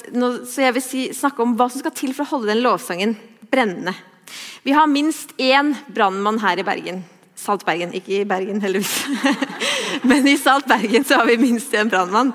så 0.48 0.66
jeg 0.66 0.76
vil 0.78 0.86
si, 0.86 1.02
snakke 1.16 1.44
om 1.44 1.58
hva 1.60 1.68
som 1.72 1.84
skal 1.84 1.96
til 1.96 2.14
for 2.16 2.24
å 2.24 2.38
holde 2.38 2.54
den 2.54 2.64
lovsangen 2.64 3.18
brennende. 3.52 3.94
Vi 4.64 4.72
har 4.76 4.88
minst 4.88 5.34
én 5.42 5.74
brannmann 5.92 6.40
her 6.40 6.62
i 6.62 6.66
Bergen. 6.66 7.02
Saltbergen, 7.42 7.94
ikke 7.98 8.20
i 8.20 8.28
Bergen, 8.28 8.60
heldigvis. 8.62 8.94
Men 10.10 10.28
i 10.30 10.38
Saltbergen 10.38 11.06
så 11.08 11.18
har 11.20 11.28
vi 11.28 11.40
minst 11.42 11.74
én 11.74 11.90
brannmann. 11.90 12.30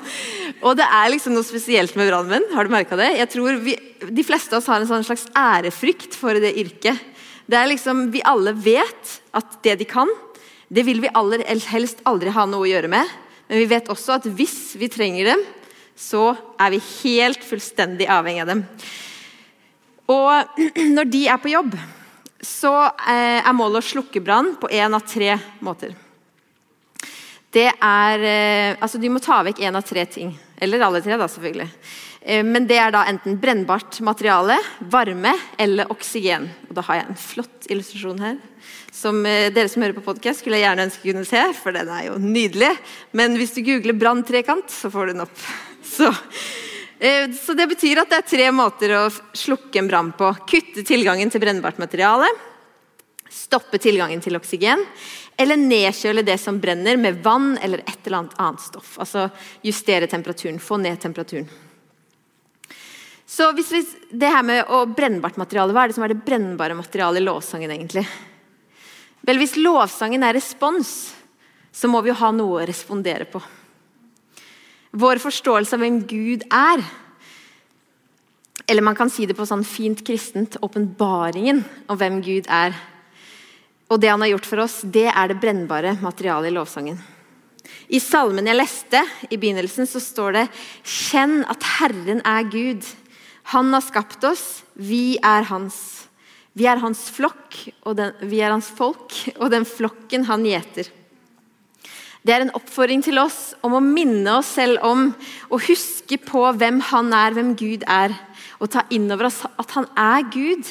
Og 0.65 0.75
det 0.79 0.87
er 0.89 1.13
liksom 1.13 1.37
noe 1.37 1.47
spesielt 1.47 1.95
med 1.99 2.11
brannmenn. 2.11 2.49
Har 2.57 2.67
du 2.67 2.75
merka 2.75 2.99
det? 2.99 3.13
Jeg 3.21 3.31
tror 3.37 3.61
vi, 3.63 3.77
De 4.11 4.25
fleste 4.27 4.57
av 4.57 4.61
oss 4.61 4.71
har 4.73 4.83
en 4.83 4.89
sånn 4.91 5.07
slags 5.07 5.29
ærefrykt 5.37 6.19
for 6.19 6.37
det 6.43 6.57
yrket. 6.59 6.99
Det 7.47 7.59
er 7.59 7.71
liksom, 7.71 8.09
Vi 8.11 8.25
alle 8.27 8.53
vet 8.53 9.21
at 9.37 9.61
det 9.63 9.79
de 9.85 9.87
kan, 9.89 10.11
det 10.67 10.83
vil 10.83 10.99
vi 11.05 11.13
aller 11.15 11.45
helst 11.71 12.03
aldri 12.09 12.33
ha 12.35 12.43
noe 12.51 12.67
å 12.67 12.71
gjøre 12.71 12.91
med. 12.91 13.15
Men 13.47 13.63
vi 13.63 13.71
vet 13.71 13.93
også 13.93 14.19
at 14.19 14.27
hvis 14.27 14.75
vi 14.81 14.91
trenger 14.91 15.31
dem, 15.31 15.45
så 15.97 16.29
er 16.61 16.75
vi 16.77 16.85
helt 17.03 17.45
fullstendig 17.45 18.09
avhengig 18.13 18.45
av 18.45 18.53
dem. 18.53 18.65
Og 20.13 20.59
når 20.97 21.13
de 21.13 21.27
er 21.33 21.41
på 21.43 21.53
jobb, 21.53 21.77
så 22.47 22.73
eh, 22.87 23.41
er 23.41 23.57
målet 23.57 23.83
å 23.83 23.91
slukke 23.95 24.23
brann 24.23 24.55
på 24.61 24.71
én 24.71 24.95
av 24.95 25.07
tre 25.09 25.35
måter. 25.65 25.95
Det 27.57 27.71
er 27.73 28.27
eh, 28.27 28.83
Altså, 28.83 29.01
du 29.01 29.09
må 29.11 29.23
ta 29.25 29.41
vekk 29.47 29.63
én 29.65 29.79
av 29.79 29.87
tre 29.87 30.05
ting. 30.11 30.35
Eller 30.61 30.85
alle 30.85 31.01
tre, 31.05 31.17
da, 31.17 31.29
selvfølgelig. 31.31 31.69
Eh, 32.21 32.45
men 32.45 32.69
det 32.69 32.77
er 32.81 32.93
da 32.95 33.07
enten 33.09 33.39
brennbart 33.41 33.99
materiale, 34.05 34.59
varme 34.93 35.33
eller 35.59 35.91
oksygen. 35.93 36.51
Og 36.69 36.77
da 36.77 36.85
har 36.87 37.01
jeg 37.01 37.09
en 37.09 37.23
flott 37.25 37.71
illustrasjon 37.71 38.23
her. 38.23 38.37
Som 38.97 39.25
dere 39.27 39.69
som 39.69 39.83
hører 39.85 39.97
på 39.97 40.05
podkast, 40.07 40.41
skulle 40.41 40.57
jeg 40.57 40.65
gjerne 40.65 40.87
ønske 40.87 41.05
kunne 41.05 41.27
se, 41.29 41.43
for 41.59 41.75
den 41.77 41.91
er 41.93 42.07
jo 42.07 42.21
nydelig. 42.21 42.71
Men 43.17 43.37
hvis 43.37 43.53
du 43.57 43.61
googler 43.65 43.97
branntrekant, 43.97 44.71
så 44.73 44.89
får 44.93 45.11
du 45.11 45.17
den 45.17 45.27
opp. 45.27 45.43
Så 45.87 46.13
Eh, 46.99 47.31
så 47.33 47.55
Det 47.55 47.67
betyr 47.67 48.01
at 48.01 48.11
det 48.11 48.19
er 48.23 48.29
tre 48.31 48.51
måter 48.55 48.95
å 48.97 49.05
slukke 49.37 49.81
en 49.81 49.89
brann 49.91 50.13
på. 50.17 50.31
Kutte 50.49 50.85
tilgangen 50.87 51.31
til 51.33 51.43
brennbart 51.43 51.79
materiale, 51.79 52.29
stoppe 53.29 53.79
tilgangen 53.83 54.23
til 54.25 54.39
oksygen, 54.39 54.81
eller 55.37 55.61
nedkjøle 55.61 56.25
det 56.25 56.39
som 56.41 56.61
brenner 56.61 56.97
med 56.97 57.21
vann 57.25 57.59
eller 57.61 57.83
et 57.85 58.07
eller 58.07 58.23
annet 58.23 58.39
annet 58.41 58.65
stoff. 58.65 58.95
Altså 59.03 59.29
justere 59.67 60.09
temperaturen, 60.09 60.61
få 60.63 60.81
ned 60.81 61.01
temperaturen. 61.03 61.49
Så 63.27 63.51
hvis 63.53 63.73
vi, 63.75 63.83
det 64.17 64.31
her 64.31 64.45
med 64.47 64.71
å 64.71 64.85
brennbart 64.87 65.37
materiale, 65.37 65.75
Hva 65.75 65.83
er 65.85 65.89
det 65.91 65.97
som 65.99 66.05
er 66.07 66.15
det 66.15 66.25
brennbare 66.25 66.79
materialet 66.79 67.21
i 67.21 67.27
lovsangen? 67.27 67.71
egentlig? 67.75 68.07
Vel, 69.21 69.37
Hvis 69.37 69.59
lovsangen 69.59 70.23
er 70.23 70.33
respons, 70.33 71.13
så 71.73 71.89
må 71.91 72.01
vi 72.01 72.09
jo 72.09 72.21
ha 72.23 72.31
noe 72.33 72.63
å 72.63 72.67
respondere 72.67 73.27
på. 73.27 73.43
Vår 74.97 75.21
forståelse 75.21 75.77
av 75.77 75.83
hvem 75.85 75.99
Gud 76.09 76.47
er. 76.49 76.83
Eller 78.67 78.83
man 78.83 78.97
kan 78.99 79.11
si 79.13 79.27
det 79.29 79.37
på 79.37 79.47
sånn 79.47 79.65
fint 79.67 80.01
kristent 80.07 80.57
åpenbaringen 80.65 81.61
om 81.87 81.99
hvem 82.01 82.23
Gud 82.25 82.49
er. 82.49 82.73
Og 83.93 84.01
det 84.03 84.11
han 84.11 84.25
har 84.25 84.33
gjort 84.33 84.49
for 84.49 84.65
oss, 84.65 84.81
det 84.83 85.07
er 85.13 85.31
det 85.31 85.39
brennbare 85.43 85.95
materialet 86.01 86.51
i 86.51 86.57
lovsangen. 86.57 86.99
I 87.93 88.01
salmen 88.03 88.49
jeg 88.49 88.59
leste 88.59 89.03
i 89.31 89.39
begynnelsen, 89.39 89.87
så 89.87 90.01
står 90.03 90.39
det 90.39 90.47
Kjenn 90.83 91.43
at 91.51 91.63
Herren 91.77 92.23
er 92.27 92.49
Gud. 92.51 92.87
Han 93.53 93.71
har 93.75 93.85
skapt 93.85 94.25
oss, 94.27 94.65
vi 94.75 95.19
er 95.23 95.47
hans. 95.51 95.79
Vi 96.57 96.67
er 96.67 96.81
hans 96.81 97.05
flokk, 97.13 97.59
og 97.85 97.99
den, 97.99 98.15
vi 98.27 98.41
er 98.41 98.55
hans 98.55 98.71
folk, 98.73 99.13
og 99.37 99.51
den 99.53 99.67
flokken 99.69 100.25
han 100.27 100.47
gjeter. 100.49 100.89
Det 102.27 102.35
er 102.35 102.43
en 102.43 102.55
oppfordring 102.59 103.05
til 103.07 103.21
oss 103.23 103.53
om 103.63 103.77
å 103.77 103.83
minne 103.85 104.33
oss 104.41 104.49
selv 104.57 104.83
om 104.87 105.13
å 105.53 105.61
huske 105.63 106.19
på 106.19 106.41
hvem 106.59 106.81
Han 106.89 107.13
er, 107.15 107.37
hvem 107.37 107.53
Gud 107.59 107.85
er, 107.87 108.17
og 108.59 108.73
ta 108.73 108.83
inn 108.91 109.07
over 109.15 109.29
oss 109.29 109.45
at 109.47 109.75
Han 109.77 109.87
er 109.95 110.27
Gud. 110.35 110.67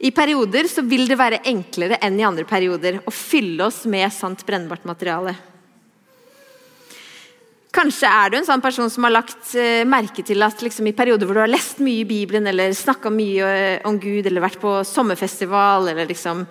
I 0.00 0.12
perioder 0.16 0.70
så 0.72 0.84
vil 0.88 1.04
det 1.08 1.18
være 1.20 1.42
enklere 1.52 1.98
enn 2.04 2.16
i 2.20 2.24
andre 2.24 2.46
perioder 2.48 3.02
å 3.04 3.12
fylle 3.12 3.68
oss 3.68 3.82
med 3.92 4.08
sant 4.12 4.44
brennbart 4.48 4.88
materiale. 4.88 5.36
Kanskje 7.76 8.08
er 8.08 8.30
du 8.32 8.38
en 8.38 8.46
sånn 8.46 8.62
person 8.64 8.88
som 8.88 9.04
har 9.04 9.12
lagt 9.12 9.50
eh, 9.58 9.82
merke 9.84 10.22
til 10.24 10.40
at 10.46 10.62
liksom, 10.64 10.86
i 10.88 10.94
perioder 10.96 11.28
hvor 11.28 11.36
du 11.36 11.42
har 11.42 11.50
lest 11.50 11.82
mye 11.84 12.06
i 12.06 12.08
Bibelen, 12.08 12.46
eller 12.48 12.72
snakka 12.72 13.10
mye 13.12 13.50
eh, 13.52 13.82
om 13.84 13.98
Gud, 14.00 14.24
eller 14.24 14.40
vært 14.46 14.62
på 14.62 14.78
sommerfestival, 14.88 15.90
eller 15.92 16.08
liksom 16.08 16.46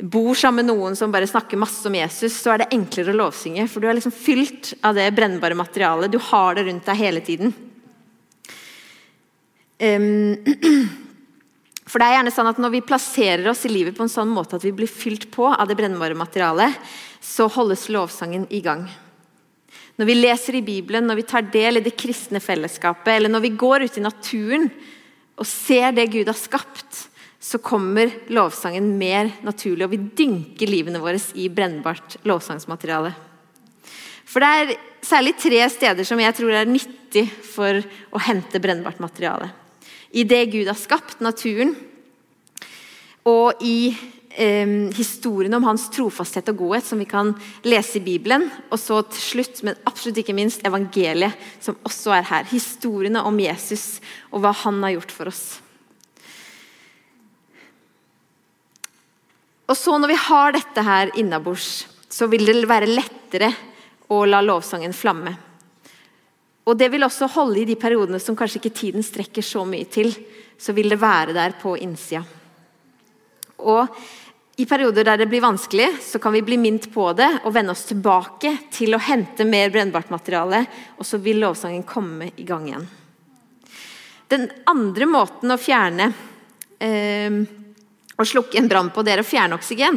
bor 0.00 0.32
sammen 0.38 0.64
med 0.64 0.70
noen 0.72 0.96
som 0.96 1.12
bare 1.12 1.28
snakker 1.28 1.60
masse 1.60 1.84
om 1.84 1.98
Jesus, 1.98 2.32
så 2.32 2.54
er 2.54 2.62
det 2.62 2.70
enklere 2.72 3.12
å 3.12 3.18
lovsynge. 3.18 3.66
For 3.68 3.84
du 3.84 3.90
er 3.90 3.98
liksom 3.98 4.14
fylt 4.16 4.72
av 4.80 4.96
det 4.96 5.10
brennbare 5.12 5.58
materialet. 5.58 6.08
Du 6.14 6.20
har 6.30 6.56
det 6.56 6.64
rundt 6.70 6.88
deg 6.88 7.02
hele 7.02 7.20
tiden. 7.28 7.52
For 11.90 11.96
det 11.96 12.06
er 12.06 12.18
gjerne 12.18 12.32
sånn 12.34 12.50
at 12.50 12.58
Når 12.60 12.72
vi 12.74 12.82
plasserer 12.84 13.46
oss 13.48 13.62
i 13.64 13.70
livet 13.72 13.96
på 13.96 14.04
en 14.04 14.12
sånn 14.12 14.28
måte 14.28 14.58
at 14.58 14.64
vi 14.66 14.74
blir 14.76 14.90
fylt 14.90 15.30
på 15.32 15.48
av 15.48 15.68
det 15.68 15.76
brennbare 15.78 16.16
materialet, 16.16 16.76
så 17.20 17.48
holdes 17.52 17.88
lovsangen 17.92 18.44
i 18.52 18.60
gang. 18.64 18.84
Når 20.00 20.08
vi 20.08 20.16
leser 20.16 20.56
i 20.56 20.64
Bibelen, 20.64 21.04
når 21.04 21.18
vi 21.18 21.26
tar 21.28 21.44
del 21.52 21.76
i 21.76 21.84
det 21.84 21.92
kristne 22.00 22.40
fellesskapet, 22.40 23.12
eller 23.18 23.28
når 23.28 23.42
vi 23.44 23.56
går 23.60 23.84
ut 23.84 23.98
i 24.00 24.04
naturen 24.04 24.70
og 25.36 25.44
ser 25.44 25.92
det 25.92 26.06
Gud 26.14 26.30
har 26.30 26.38
skapt, 26.40 27.02
så 27.36 27.60
kommer 27.60 28.08
lovsangen 28.32 28.94
mer 28.96 29.28
naturlig, 29.44 29.84
og 29.84 29.92
vi 29.92 30.00
dynker 30.22 30.72
livene 30.72 31.02
våre 31.02 31.20
i 31.36 31.50
brennbart 31.52 32.16
lovsangsmateriale. 32.24 33.12
For 34.24 34.40
det 34.40 34.48
er 34.48 34.72
særlig 35.04 35.34
tre 35.40 35.60
steder 35.72 36.08
som 36.08 36.20
jeg 36.22 36.36
tror 36.38 36.56
er 36.56 36.72
nyttig 36.72 37.26
for 37.50 37.82
å 37.84 38.22
hente 38.24 38.60
brennbart 38.62 39.02
materiale. 39.04 39.50
I 40.16 40.24
det 40.24 40.46
Gud 40.54 40.68
har 40.70 40.80
skapt, 40.80 41.18
naturen, 41.20 41.74
og 43.28 43.60
i 43.60 43.92
eh, 44.40 44.74
historien 44.96 45.54
om 45.54 45.66
hans 45.68 45.86
trofasthet 45.92 46.48
og 46.52 46.62
godhet, 46.64 46.86
som 46.88 47.00
vi 47.00 47.08
kan 47.08 47.34
lese 47.66 47.98
i 48.00 48.04
Bibelen. 48.04 48.48
Og 48.72 48.80
så 48.80 49.02
til 49.12 49.22
slutt, 49.22 49.62
men 49.66 49.78
absolutt 49.88 50.22
ikke 50.22 50.36
minst, 50.36 50.64
evangeliet, 50.66 51.36
som 51.60 51.78
også 51.84 52.16
er 52.16 52.28
her. 52.30 52.48
Historiene 52.50 53.24
om 53.26 53.40
Jesus 53.40 54.00
og 54.30 54.44
hva 54.44 54.54
han 54.64 54.80
har 54.86 54.96
gjort 54.96 55.14
for 55.14 55.32
oss. 55.32 55.44
Og 59.70 59.76
så 59.78 59.98
Når 59.98 60.10
vi 60.10 60.18
har 60.18 60.52
dette 60.52 60.82
her 60.82 61.10
innabords, 61.14 61.86
så 62.10 62.26
vil 62.26 62.42
det 62.46 62.66
være 62.66 62.90
lettere 62.90 63.52
å 64.10 64.24
la 64.26 64.40
lovsangen 64.42 64.92
flamme. 64.92 65.36
Og 66.66 66.76
Det 66.76 66.90
vil 66.90 67.06
også 67.06 67.28
holde 67.30 67.62
i 67.62 67.68
de 67.68 67.76
periodene 67.78 68.18
som 68.18 68.36
kanskje 68.36 68.58
ikke 68.58 68.74
tiden 68.74 69.02
strekker 69.02 69.42
så 69.42 69.62
mye 69.66 69.86
til. 69.86 70.10
Så 70.58 70.74
vil 70.74 70.90
det 70.90 71.00
være 71.00 71.32
der 71.32 71.54
på 71.58 71.76
innsida. 71.78 72.24
Og 73.58 73.86
i 74.60 74.66
perioder 74.68 75.06
der 75.06 75.22
det 75.22 75.28
blir 75.30 75.40
vanskelig, 75.40 75.88
så 76.04 76.18
kan 76.20 76.34
vi 76.36 76.42
bli 76.44 76.58
minnet 76.60 76.90
på 76.92 77.06
det 77.16 77.28
og 77.44 77.54
vende 77.54 77.72
oss 77.72 77.86
tilbake 77.88 78.52
til 78.74 78.92
å 78.92 79.00
hente 79.00 79.46
mer 79.48 79.70
brennbart 79.72 80.10
materiale, 80.12 80.64
og 81.00 81.06
så 81.06 81.20
vil 81.22 81.40
lovsangen 81.40 81.86
komme 81.88 82.28
i 82.36 82.44
gang 82.44 82.66
igjen. 82.68 82.84
Den 84.28 84.44
andre 84.68 85.08
måten 85.08 85.54
å 85.54 85.58
fjerne 85.58 86.10
eh, 86.76 87.40
å 88.20 88.26
slukke 88.28 88.60
en 88.60 88.68
brann 88.68 88.92
på, 88.92 89.02
det 89.02 89.14
er 89.14 89.24
å 89.24 89.26
fjerne 89.26 89.56
oksygen. 89.56 89.96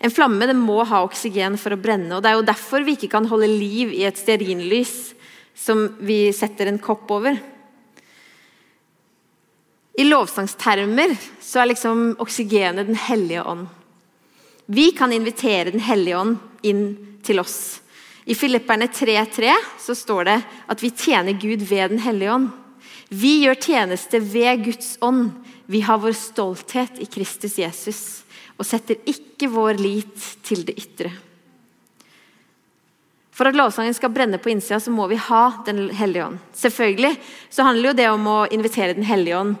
En 0.00 0.12
flamme 0.12 0.50
må 0.56 0.80
ha 0.88 1.04
oksygen 1.06 1.58
for 1.60 1.76
å 1.76 1.80
brenne. 1.80 2.16
og 2.16 2.24
Det 2.24 2.32
er 2.32 2.38
jo 2.40 2.48
derfor 2.50 2.84
vi 2.84 2.96
ikke 2.98 3.12
kan 3.14 3.28
holde 3.30 3.48
liv 3.52 3.94
i 3.94 4.06
et 4.08 4.18
stearinlys 4.18 5.14
som 5.54 5.86
vi 6.00 6.32
setter 6.34 6.70
en 6.70 6.80
kopp 6.82 7.10
over. 7.12 7.38
I 9.98 10.04
lovsangstermer 10.06 11.16
så 11.42 11.60
er 11.62 11.72
liksom 11.72 12.14
oksygenet 12.22 12.86
Den 12.86 12.98
hellige 12.98 13.42
ånd. 13.44 13.66
Vi 14.66 14.90
kan 14.92 15.12
invitere 15.12 15.70
Den 15.70 15.82
hellige 15.82 16.18
ånd 16.18 16.38
inn 16.62 16.84
til 17.26 17.40
oss. 17.42 17.80
I 18.24 18.34
Filipperne 18.34 18.86
3.3 18.86 19.50
så 19.80 19.94
står 19.96 20.24
det 20.28 20.38
at 20.70 20.82
vi 20.82 20.90
tjener 20.90 21.34
Gud 21.40 21.64
ved 21.66 21.90
Den 21.90 22.02
hellige 22.04 22.32
ånd. 22.32 22.50
Vi 23.10 23.40
gjør 23.42 23.58
tjeneste 23.58 24.20
ved 24.22 24.64
Guds 24.64 24.96
ånd 25.02 25.32
Vi 25.66 25.80
har 25.86 25.98
vår 26.02 26.14
stolthet 26.18 26.98
i 27.02 27.06
Kristus 27.06 27.58
Jesus 27.58 28.00
og 28.60 28.66
setter 28.66 28.98
ikke 29.08 29.48
vår 29.50 29.78
lit 29.80 30.24
til 30.44 30.64
det 30.66 30.76
ytre. 30.78 31.12
For 33.40 33.48
at 33.48 33.56
lovsangen 33.56 33.94
skal 33.96 34.12
brenne 34.12 34.36
på 34.36 34.50
innsida, 34.52 34.76
så 34.84 34.92
må 34.92 35.06
vi 35.08 35.16
ha 35.16 35.62
Den 35.64 35.86
hellige 35.96 36.26
ånd. 36.26 36.40
Selvfølgelig 36.52 37.14
så 37.48 37.64
handler 37.64 37.88
jo 37.88 37.96
det 37.96 38.08
om 38.12 38.26
å 38.28 38.40
invitere 38.52 38.92
Den 38.92 39.06
hellige 39.08 39.38
ånd 39.38 39.54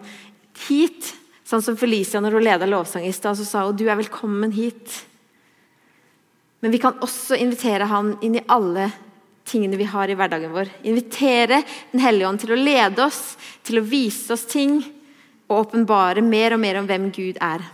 hit. 0.66 1.14
Sånn 1.48 1.64
som 1.64 1.78
Felicia 1.80 2.20
når 2.20 2.36
hun 2.36 2.44
leda 2.44 2.68
lovsang 2.68 3.06
i 3.08 3.14
stad, 3.16 3.38
så 3.40 3.46
sa 3.48 3.62
hun 3.64 3.78
du 3.80 3.86
er 3.88 3.96
velkommen 3.96 4.52
hit. 4.52 4.92
Men 6.60 6.76
vi 6.76 6.82
kan 6.82 7.00
også 7.00 7.40
invitere 7.40 7.88
han 7.88 8.18
inn 8.20 8.36
i 8.36 8.44
alle 8.52 8.90
tingene 9.48 9.80
vi 9.80 9.88
har 9.88 10.12
i 10.12 10.18
hverdagen 10.18 10.52
vår. 10.52 10.68
Invitere 10.84 11.62
Den 11.94 12.04
hellige 12.04 12.28
ånd 12.28 12.44
til 12.44 12.52
å 12.52 12.60
lede 12.60 13.06
oss, 13.08 13.38
til 13.64 13.80
å 13.80 13.86
vise 13.96 14.36
oss 14.36 14.44
ting 14.44 14.82
og 15.48 15.56
åpenbare 15.64 16.20
mer 16.20 16.52
og 16.52 16.60
mer 16.60 16.82
om 16.82 16.92
hvem 16.92 17.08
Gud 17.16 17.40
er. 17.40 17.64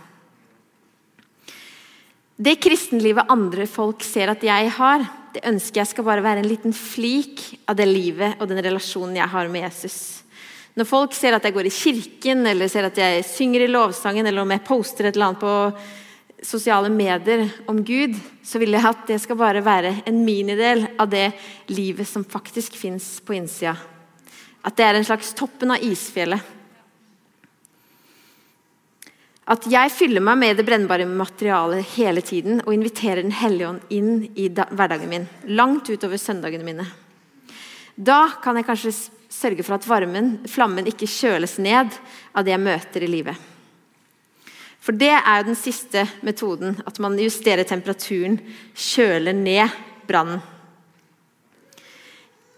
Det 2.37 2.59
kristenlivet 2.61 3.31
andre 3.33 3.65
folk 3.65 4.03
ser 4.05 4.29
at 4.29 4.43
jeg 4.45 4.69
har, 4.75 5.01
det 5.33 5.41
ønsker 5.49 5.81
jeg 5.81 5.89
skal 5.89 6.05
bare 6.05 6.21
være 6.21 6.43
en 6.43 6.49
liten 6.49 6.73
flik 6.75 7.41
av 7.65 7.79
det 7.79 7.87
livet 7.89 8.37
og 8.37 8.51
den 8.51 8.61
relasjonen 8.61 9.17
jeg 9.17 9.31
har 9.31 9.49
med 9.49 9.65
Jesus. 9.65 9.97
Når 10.77 10.85
folk 10.85 11.15
ser 11.17 11.33
at 11.33 11.47
jeg 11.47 11.55
går 11.55 11.65
i 11.65 11.73
kirken, 11.73 12.45
eller 12.45 12.69
ser 12.69 12.85
at 12.91 12.99
jeg 13.01 13.23
synger 13.25 13.65
i 13.65 13.71
lovsangen, 13.71 14.29
eller 14.29 14.45
om 14.45 14.53
jeg 14.53 14.65
poster 14.67 15.07
et 15.07 15.17
eller 15.17 15.31
annet 15.31 15.41
på 15.41 16.45
sosiale 16.45 16.91
medier 16.93 17.47
om 17.65 17.79
Gud, 17.81 18.13
så 18.45 18.61
vil 18.61 18.77
jeg 18.77 18.85
at 18.85 19.07
det 19.09 19.17
skal 19.23 19.39
bare 19.39 19.65
være 19.65 19.95
en 20.05 20.19
minidel 20.21 20.85
av 21.01 21.09
det 21.09 21.31
livet 21.73 22.05
som 22.05 22.21
faktisk 22.21 22.77
fins 22.77 23.15
på 23.25 23.33
innsida. 23.39 23.73
At 24.61 24.77
det 24.77 24.85
er 24.85 24.99
en 24.99 25.09
slags 25.09 25.33
toppen 25.33 25.73
av 25.73 25.81
isfjellet. 25.81 26.53
At 29.47 29.63
jeg 29.71 29.93
fyller 29.95 30.23
meg 30.23 30.39
med 30.41 30.57
det 30.59 30.65
brennbare 30.67 31.05
materialet 31.07 31.93
hele 31.95 32.21
tiden 32.25 32.59
og 32.65 32.73
inviterer 32.75 33.23
Den 33.23 33.31
hellige 33.31 33.69
ånd 33.69 33.93
inn 33.95 34.25
i 34.35 34.49
hverdagen 34.51 35.07
min, 35.07 35.27
langt 35.47 35.87
utover 35.87 36.19
søndagene 36.19 36.67
mine. 36.67 36.87
Da 37.95 38.27
kan 38.43 38.59
jeg 38.59 38.67
kanskje 38.67 38.91
sørge 39.31 39.63
for 39.63 39.77
at 39.77 39.87
varmen, 39.87 40.41
flammen, 40.49 40.87
ikke 40.87 41.07
kjøles 41.07 41.57
ned 41.63 41.95
av 42.35 42.43
det 42.43 42.53
jeg 42.53 42.63
møter 42.65 43.05
i 43.05 43.09
livet. 43.09 43.47
For 44.83 44.95
det 44.95 45.13
er 45.15 45.39
jo 45.39 45.47
den 45.49 45.59
siste 45.59 46.03
metoden, 46.23 46.77
at 46.87 46.99
man 47.03 47.17
justerer 47.19 47.67
temperaturen, 47.67 48.37
kjøler 48.75 49.35
ned 49.35 49.73
brannen. 50.07 50.43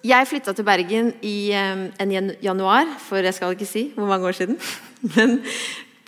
Jeg 0.05 0.27
flytta 0.29 0.53
til 0.55 0.63
Bergen 0.63 1.09
i 1.27 1.51
eh, 1.51 1.81
en 1.99 2.11
januar 2.39 2.87
for 3.03 3.19
jeg 3.19 3.35
skal 3.35 3.51
ikke 3.51 3.67
si 3.67 3.89
hvor 3.97 4.07
mange 4.07 4.29
år 4.29 4.37
siden. 4.37 4.55
Men 5.15 5.41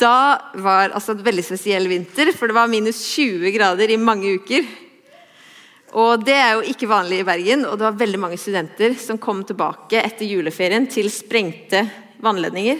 da 0.01 0.51
var 0.59 0.91
altså 0.91 1.13
en 1.13 1.25
veldig 1.25 1.43
spesiell 1.45 1.85
vinter, 1.91 2.31
for 2.35 2.49
det 2.49 2.57
var 2.57 2.71
minus 2.71 3.03
20 3.13 3.53
grader 3.55 3.93
i 3.93 3.99
mange 4.01 4.37
uker. 4.41 4.65
Og 5.91 6.23
Det 6.23 6.37
er 6.37 6.53
jo 6.55 6.71
ikke 6.71 6.87
vanlig 6.87 7.19
i 7.19 7.27
Bergen, 7.27 7.65
og 7.67 7.77
det 7.77 7.85
var 7.85 7.99
veldig 7.99 8.19
mange 8.19 8.39
studenter 8.39 8.95
som 8.99 9.19
kom 9.19 9.43
tilbake 9.43 9.99
etter 9.99 10.25
juleferien 10.25 10.87
til 10.87 11.11
sprengte 11.11 11.83
vannledninger. 12.23 12.79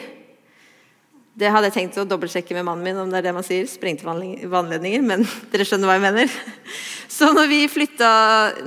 Det 1.32 1.48
hadde 1.48 1.70
jeg 1.70 1.76
tenkt 1.78 2.00
å 2.00 2.06
dobbeltsjekke 2.08 2.56
med 2.58 2.66
mannen 2.68 2.84
min, 2.86 3.00
om 3.00 3.12
det 3.12 3.22
er 3.22 3.30
det 3.30 3.36
man 3.36 3.46
sier. 3.48 3.68
sprengte 3.68 4.06
vannledninger, 4.06 5.02
Men 5.02 5.24
dere 5.52 5.68
skjønner 5.68 5.88
hva 5.88 5.96
jeg 5.98 6.08
mener. 6.08 6.36
Så 7.18 7.32
når, 7.36 7.52
flytta, 7.72 8.12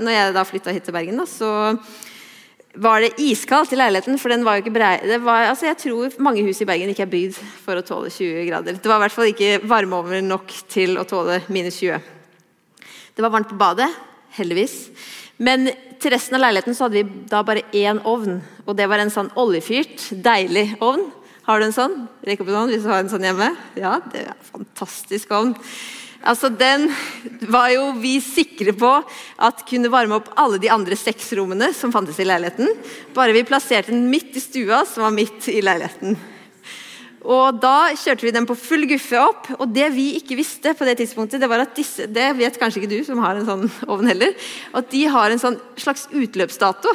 når 0.01 0.13
jeg 0.13 0.35
da 0.37 0.45
flytta 0.49 0.73
hit 0.73 0.85
til 0.85 0.95
Bergen, 0.95 1.17
da, 1.19 1.25
så 1.27 1.49
var 2.75 3.05
det 3.05 3.15
iskaldt 3.23 3.73
i 3.75 3.79
leiligheten. 3.79 4.19
For 4.21 4.33
den 4.33 4.45
var 4.47 4.59
jo 4.59 4.65
ikke 4.65 4.75
brei. 4.75 4.95
Var, 5.23 5.49
altså 5.51 5.69
jeg 5.69 5.79
tror 5.83 6.17
mange 6.23 6.45
hus 6.47 6.63
i 6.63 6.69
Bergen 6.69 6.91
ikke 6.93 7.07
er 7.07 7.13
bygd 7.13 7.39
for 7.65 7.79
å 7.79 7.85
tåle 7.87 8.11
20 8.13 8.49
grader. 8.49 8.79
Det 8.79 8.91
var 8.91 9.01
i 9.01 9.05
hvert 9.07 9.17
fall 9.17 9.31
ikke 9.31 9.61
varmeovner 9.71 10.25
nok 10.27 10.55
til 10.73 10.99
å 11.01 11.07
tåle 11.09 11.41
minus 11.55 11.81
20. 11.83 12.11
Det 13.15 13.23
var 13.23 13.31
varmt 13.31 13.51
på 13.53 13.59
badet, 13.59 13.91
heldigvis. 14.39 14.79
Men 15.39 15.69
til 16.03 16.15
resten 16.15 16.37
av 16.39 16.45
leiligheten 16.45 16.77
så 16.77 16.87
hadde 16.87 17.01
vi 17.01 17.27
da 17.31 17.43
bare 17.47 17.67
én 17.75 18.01
ovn. 18.07 18.41
Og 18.67 18.75
det 18.79 18.89
var 18.91 19.03
en 19.03 19.13
sånn 19.13 19.31
oljefyrt, 19.39 20.11
deilig 20.25 20.73
ovn. 20.83 21.07
Har 21.45 21.61
du 21.61 21.67
en 21.67 21.77
sånn? 21.77 21.97
Rekk 22.25 22.43
opp 22.43 22.51
en 22.51 22.63
hånd 22.63 22.73
hvis 22.73 22.87
du 22.87 22.91
har 22.91 23.03
en 23.03 23.11
sånn 23.13 23.27
hjemme. 23.27 23.51
Ja, 23.79 23.99
det 24.11 24.25
er 24.25 24.33
en 24.33 24.47
fantastisk 24.49 25.35
ovn. 25.37 25.55
Altså, 26.25 26.49
Den 26.49 26.89
var 27.53 27.69
jo 27.75 27.91
vi 28.01 28.17
sikre 28.25 28.73
på 28.77 28.91
at 29.45 29.65
kunne 29.69 29.93
varme 29.93 30.17
opp 30.17 30.31
alle 30.41 30.61
de 30.63 30.71
andre 30.73 30.97
seks 30.97 31.33
rommene 31.37 31.69
som 31.77 31.93
fantes 31.93 32.19
i 32.21 32.27
leiligheten. 32.27 32.71
Bare 33.17 33.35
vi 33.37 33.45
plasserte 33.45 33.93
den 33.93 34.09
midt 34.11 34.37
i 34.37 34.43
stua, 34.43 34.85
som 34.89 35.05
var 35.05 35.13
midt 35.15 35.51
i 35.53 35.61
leiligheten. 35.65 36.17
Og 37.25 37.61
Da 37.61 37.93
kjørte 37.97 38.27
vi 38.27 38.33
den 38.37 38.49
på 38.49 38.57
full 38.57 38.87
guffe 38.89 39.21
opp. 39.21 39.49
Og 39.59 39.69
det 39.73 39.91
vi 39.93 40.15
ikke 40.19 40.37
visste, 40.41 40.75
på 40.77 40.89
det 40.89 40.99
tidspunktet, 41.01 41.41
det 41.41 41.49
var 41.49 41.65
at 41.65 41.77
disse 41.77 42.09
Det 42.09 42.33
vet 42.37 42.59
kanskje 42.61 42.83
ikke 42.83 42.93
du 42.97 43.05
som 43.05 43.21
har 43.25 43.37
en 43.37 43.49
sånn 43.49 43.69
ovn 43.93 44.09
heller. 44.09 44.33
At 44.73 44.91
de 44.93 45.05
har 45.09 45.31
en 45.31 45.41
sånn 45.41 45.61
slags 45.77 46.09
utløpsdato. 46.13 46.93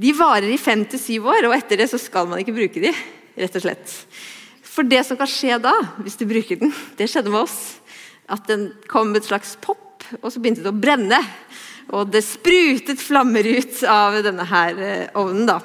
De 0.00 0.12
varer 0.16 0.48
i 0.48 0.60
fem 0.60 0.84
til 0.88 1.00
syv 1.00 1.28
år, 1.32 1.48
og 1.48 1.56
etter 1.56 1.80
det 1.80 1.90
så 1.92 2.00
skal 2.00 2.28
man 2.28 2.40
ikke 2.40 2.56
bruke 2.56 2.80
de, 2.80 2.92
rett 3.36 3.56
og 3.56 3.64
slett. 3.64 3.96
For 4.64 4.86
det 4.86 5.02
som 5.04 5.18
kan 5.18 5.28
skje 5.28 5.58
da, 5.60 5.74
hvis 6.00 6.16
du 6.16 6.24
bruker 6.28 6.56
den, 6.60 6.72
det 6.96 7.10
skjedde 7.10 7.32
med 7.32 7.42
oss 7.42 7.79
at 8.30 8.46
den 8.50 8.70
kom 8.90 9.12
et 9.18 9.26
slags 9.26 9.56
pop, 9.62 10.04
og 10.20 10.30
så 10.30 10.40
begynte 10.40 10.62
det 10.64 10.72
å 10.72 10.80
brenne. 10.80 11.18
Og 11.90 12.10
det 12.12 12.22
sprutet 12.22 13.02
flammer 13.02 13.46
ut 13.46 13.82
av 13.90 14.20
denne 14.22 14.46
her 14.46 14.78
eh, 14.78 15.06
ovnen. 15.18 15.48
da. 15.48 15.58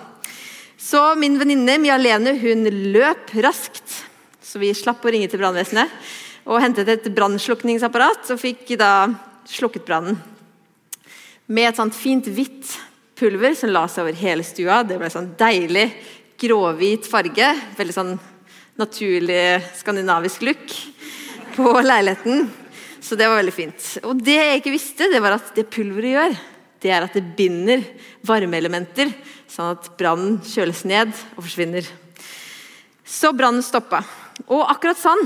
Så 0.77 1.01
min 1.19 1.37
venninne 1.39 1.77
Mia 1.81 1.97
Lene 2.01 2.35
hun 2.41 2.65
løp 2.93 3.33
raskt, 3.45 4.01
så 4.41 4.61
vi 4.61 4.73
slapp 4.77 5.05
å 5.05 5.13
ringe 5.13 5.29
til 5.29 5.41
brannvesenet. 5.41 5.91
Og 6.45 6.61
hentet 6.61 6.89
et 6.93 7.07
brannslukningsapparat 7.13 8.29
og 8.33 8.41
fikk 8.41 8.75
da 8.77 9.07
slukket 9.49 9.85
brannen. 9.87 10.19
Med 11.45 11.71
et 11.71 11.79
sånt 11.79 11.97
fint 11.97 12.25
hvitt 12.25 12.73
pulver 13.17 13.55
som 13.57 13.71
la 13.73 13.85
seg 13.89 14.05
over 14.05 14.17
hele 14.19 14.45
stua. 14.45 14.83
Det 14.85 14.97
ble 15.01 15.09
sånn 15.13 15.31
deilig 15.39 15.87
gråhvit 16.41 17.09
farge. 17.09 17.49
Veldig 17.77 17.95
sånn 17.95 18.13
naturlig 18.77 19.61
skandinavisk 19.79 20.45
look 20.45 20.73
på 21.55 21.71
leiligheten. 21.81 22.49
Så 23.01 23.17
det 23.17 23.27
var 23.29 23.39
veldig 23.39 23.53
fint. 23.55 23.87
Og 24.07 24.19
det 24.25 24.35
jeg 24.37 24.59
ikke 24.61 24.73
visste, 24.73 25.09
det 25.11 25.21
var 25.23 25.37
at 25.37 25.51
det 25.57 25.67
pulveret 25.73 26.15
gjør, 26.15 26.37
det 26.81 26.91
er 26.93 27.05
at 27.05 27.15
det 27.17 27.23
binder 27.37 27.83
varmeelementer, 28.25 29.11
sånn 29.49 29.73
at 29.75 29.89
brannen 29.97 30.39
kjøles 30.45 30.83
ned 30.89 31.13
og 31.35 31.45
forsvinner. 31.45 31.87
Så 33.05 33.31
brannen 33.37 33.65
stoppa. 33.65 34.03
Og 34.49 34.65
akkurat 34.65 34.99
sånn 34.99 35.23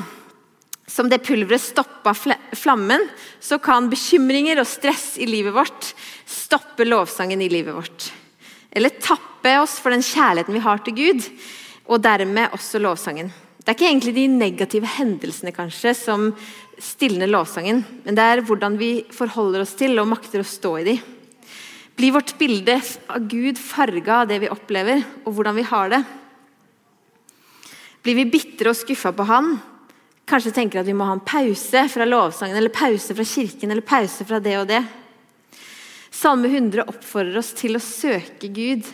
som 0.90 1.10
det 1.10 1.22
pulveret 1.26 1.62
stoppa 1.62 2.16
flammen, 2.16 3.04
så 3.40 3.60
kan 3.62 3.90
bekymringer 3.92 4.62
og 4.62 4.68
stress 4.68 5.14
i 5.22 5.28
livet 5.30 5.54
vårt 5.56 5.94
stoppe 6.50 6.86
lovsangen 6.88 7.42
i 7.42 7.50
livet 7.50 7.76
vårt. 7.76 8.10
Eller 8.72 8.90
tappe 9.02 9.54
oss 9.62 9.78
for 9.82 9.94
den 9.94 10.06
kjærligheten 10.06 10.56
vi 10.58 10.64
har 10.66 10.82
til 10.86 10.98
Gud, 10.98 11.28
og 11.90 12.02
dermed 12.02 12.56
også 12.58 12.82
lovsangen. 12.82 13.30
Det 13.60 13.68
er 13.68 13.76
ikke 13.76 13.90
egentlig 13.90 14.16
de 14.16 14.26
negative 14.32 14.90
hendelsene 14.98 15.52
kanskje 15.54 15.92
som 15.98 16.30
stilner 16.80 17.28
lovsangen, 17.28 17.84
men 18.06 18.16
det 18.16 18.24
er 18.26 18.42
hvordan 18.48 18.78
vi 18.80 18.92
forholder 19.12 19.66
oss 19.66 19.76
til 19.78 20.00
og 20.00 20.08
makter 20.10 20.42
å 20.42 20.48
stå 20.48 20.72
i 20.80 20.86
de. 20.88 20.96
Blir 22.00 22.16
vårt 22.16 22.38
bilde 22.40 22.78
av 23.12 23.26
Gud 23.28 23.60
farga 23.60 24.22
av 24.22 24.30
det 24.30 24.38
vi 24.46 24.52
opplever, 24.52 25.04
og 25.26 25.36
hvordan 25.36 25.58
vi 25.60 25.68
har 25.68 25.92
det? 25.92 26.00
Blir 28.00 28.16
vi 28.22 28.30
bitre 28.32 28.72
og 28.72 28.80
skuffa 28.80 29.12
på 29.12 29.26
Han? 29.28 29.58
Kanskje 30.30 30.54
tenker 30.56 30.80
at 30.80 30.88
vi 30.88 30.96
må 30.96 31.10
ha 31.10 31.18
en 31.18 31.26
pause 31.26 31.84
fra 31.92 32.08
lovsangen, 32.08 32.56
eller 32.56 32.72
pause 32.72 33.16
fra 33.18 33.26
kirken, 33.28 33.74
eller 33.74 33.84
pause 33.84 34.24
fra 34.30 34.40
det 34.40 34.56
og 34.62 34.70
det? 34.70 34.80
Salme 36.16 36.48
100 36.48 36.88
oppfordrer 36.88 37.42
oss 37.42 37.52
til 37.58 37.76
å 37.76 37.84
søke 37.84 38.48
Gud. 38.54 38.88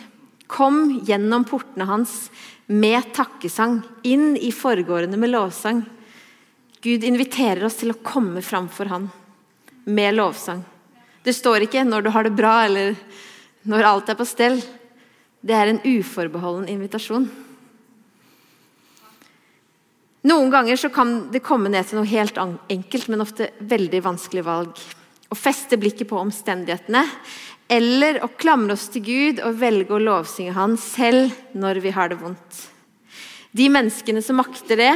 Kom 0.50 0.98
gjennom 1.06 1.46
portene 1.46 1.86
hans 1.86 2.26
med 2.66 3.12
takkesang, 3.14 3.80
inn 4.02 4.36
i 4.36 4.50
forgårdene 4.52 5.18
med 5.20 5.30
lovsang. 5.30 5.84
Gud 6.82 7.04
inviterer 7.04 7.64
oss 7.66 7.78
til 7.80 7.92
å 7.94 8.00
komme 8.02 8.42
framfor 8.42 8.90
Han 8.90 9.08
med 9.86 10.14
lovsang. 10.14 10.64
Det 11.22 11.34
står 11.34 11.66
ikke 11.66 11.84
'når 11.84 12.02
du 12.02 12.10
har 12.10 12.22
det 12.22 12.36
bra' 12.36 12.64
eller 12.66 12.96
'når 13.66 13.82
alt 13.84 14.08
er 14.08 14.14
på 14.14 14.26
stell'. 14.26 14.62
Det 15.44 15.54
er 15.54 15.68
en 15.68 15.80
uforbeholden 15.80 16.68
invitasjon. 16.68 17.30
Noen 20.26 20.50
ganger 20.50 20.76
så 20.76 20.88
kan 20.92 21.30
det 21.30 21.42
komme 21.42 21.68
ned 21.68 21.86
til 21.86 21.98
noe 21.98 22.10
helt 22.10 22.36
enkelt, 22.36 23.08
men 23.08 23.20
ofte 23.20 23.50
veldig 23.60 24.02
vanskelig 24.02 24.44
valg. 24.44 24.74
Å 25.30 25.36
feste 25.38 25.76
blikket 25.76 26.08
på 26.08 26.18
omstendighetene 26.18 27.04
eller 27.68 28.20
å 28.24 28.30
klamre 28.38 28.76
oss 28.76 28.86
til 28.92 29.04
Gud 29.06 29.42
og 29.42 29.58
velge 29.58 29.94
å 29.94 30.02
lovsynge 30.02 30.54
Han 30.54 30.76
selv 30.78 31.34
når 31.58 31.80
vi 31.82 31.92
har 31.94 32.12
det 32.12 32.20
vondt. 32.20 32.60
De 33.56 33.68
menneskene 33.72 34.22
som 34.22 34.38
makter 34.38 34.78
det, 34.78 34.92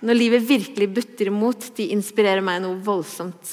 når 0.00 0.18
livet 0.18 0.46
virkelig 0.46 0.88
butter 0.94 1.30
imot, 1.32 1.72
de 1.76 1.90
inspirerer 1.92 2.44
meg 2.44 2.62
noe 2.62 2.78
voldsomt. 2.84 3.50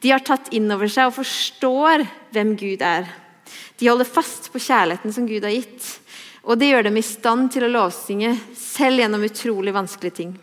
De 0.00 0.12
har 0.12 0.22
tatt 0.24 0.52
inn 0.54 0.70
over 0.70 0.90
seg 0.92 1.08
og 1.08 1.16
forstår 1.16 2.04
hvem 2.34 2.54
Gud 2.60 2.84
er. 2.84 3.08
De 3.80 3.88
holder 3.88 4.08
fast 4.08 4.50
på 4.52 4.62
kjærligheten 4.62 5.14
som 5.16 5.26
Gud 5.26 5.44
har 5.44 5.54
gitt. 5.54 5.86
Og 6.44 6.60
det 6.60 6.68
gjør 6.70 6.86
dem 6.88 7.00
i 7.00 7.04
stand 7.04 7.50
til 7.54 7.66
å 7.66 7.72
lovsynge 7.72 8.34
selv 8.58 9.00
gjennom 9.00 9.24
utrolig 9.24 9.72
vanskelige 9.74 10.18
ting. 10.20 10.34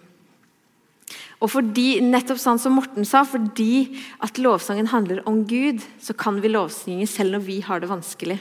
Og 1.41 1.49
fordi, 1.49 1.95
nettopp 2.05 2.37
sånn 2.37 2.59
som 2.61 2.75
Morten 2.77 3.05
sa, 3.07 3.23
fordi 3.25 3.97
at 4.21 4.37
lovsangen 4.37 4.91
handler 4.91 5.23
om 5.29 5.41
Gud, 5.49 5.81
så 5.97 6.13
kan 6.13 6.37
vi 6.41 6.51
lovsynge 6.53 7.07
selv 7.09 7.33
når 7.33 7.45
vi 7.47 7.55
har 7.65 7.81
det 7.81 7.89
vanskelig. 7.89 8.37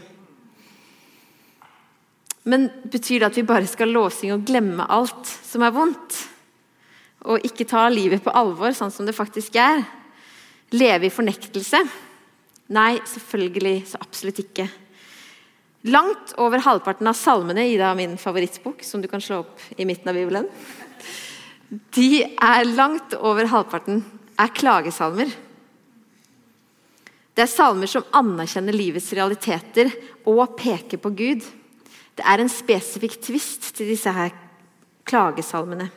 Men 2.45 2.69
betyr 2.93 3.23
det 3.23 3.31
at 3.31 3.39
vi 3.41 3.47
bare 3.49 3.69
skal 3.69 3.93
lovsynge 3.93 4.37
og 4.37 4.45
glemme 4.49 4.85
alt 4.93 5.29
som 5.29 5.65
er 5.65 5.73
vondt? 5.73 6.19
Og 7.29 7.45
ikke 7.45 7.69
ta 7.69 7.87
livet 7.93 8.23
på 8.25 8.33
alvor, 8.37 8.73
sånn 8.77 8.93
som 8.93 9.09
det 9.09 9.17
faktisk 9.17 9.57
er? 9.61 9.83
Leve 10.73 11.09
i 11.09 11.13
fornektelse? 11.13 11.81
Nei, 12.77 13.01
selvfølgelig 13.09 13.75
så 13.91 14.01
absolutt 14.05 14.45
ikke. 14.45 14.69
Langt 15.89 16.37
over 16.41 16.61
halvparten 16.61 17.09
av 17.09 17.17
salmene 17.17 17.65
i 17.65 17.81
min 17.97 18.19
favorittbok, 18.21 18.85
som 18.85 19.01
du 19.01 19.09
kan 19.09 19.25
slå 19.25 19.41
opp 19.47 19.65
i 19.81 19.89
midten 19.89 20.13
av 20.13 20.21
Bibelen, 20.21 20.49
de 21.70 22.24
er 22.24 22.66
langt 22.66 23.14
over 23.14 23.46
halvparten 23.46 24.02
er 24.40 24.50
klagesalmer. 24.56 25.30
Det 27.30 27.44
er 27.44 27.50
salmer 27.50 27.90
som 27.90 28.06
anerkjenner 28.16 28.74
livets 28.74 29.12
realiteter 29.14 29.92
og 30.28 30.56
peker 30.59 30.98
på 31.00 31.12
Gud. 31.14 31.46
Det 32.18 32.26
er 32.26 32.42
en 32.42 32.50
spesifikk 32.52 33.20
tvist 33.22 33.70
til 33.76 33.92
disse 33.92 34.11
her 34.12 34.35
klagesalmene. 35.09 35.88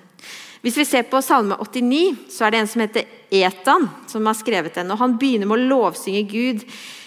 Hvis 0.64 0.78
vi 0.80 0.86
ser 0.88 1.04
på 1.12 1.20
Salme 1.20 1.58
89, 1.60 2.30
så 2.32 2.46
er 2.46 2.54
det 2.54 2.60
en 2.62 2.70
som 2.72 2.84
heter 2.86 3.10
Etan, 3.36 3.90
som 4.08 4.30
har 4.30 4.38
skrevet 4.40 4.78
den. 4.78 4.94
og 4.94 5.02
Han 5.02 5.18
begynner 5.20 5.50
med 5.50 5.60
å 5.60 5.72
lovsynge 5.74 6.22
Gud. 6.30 6.64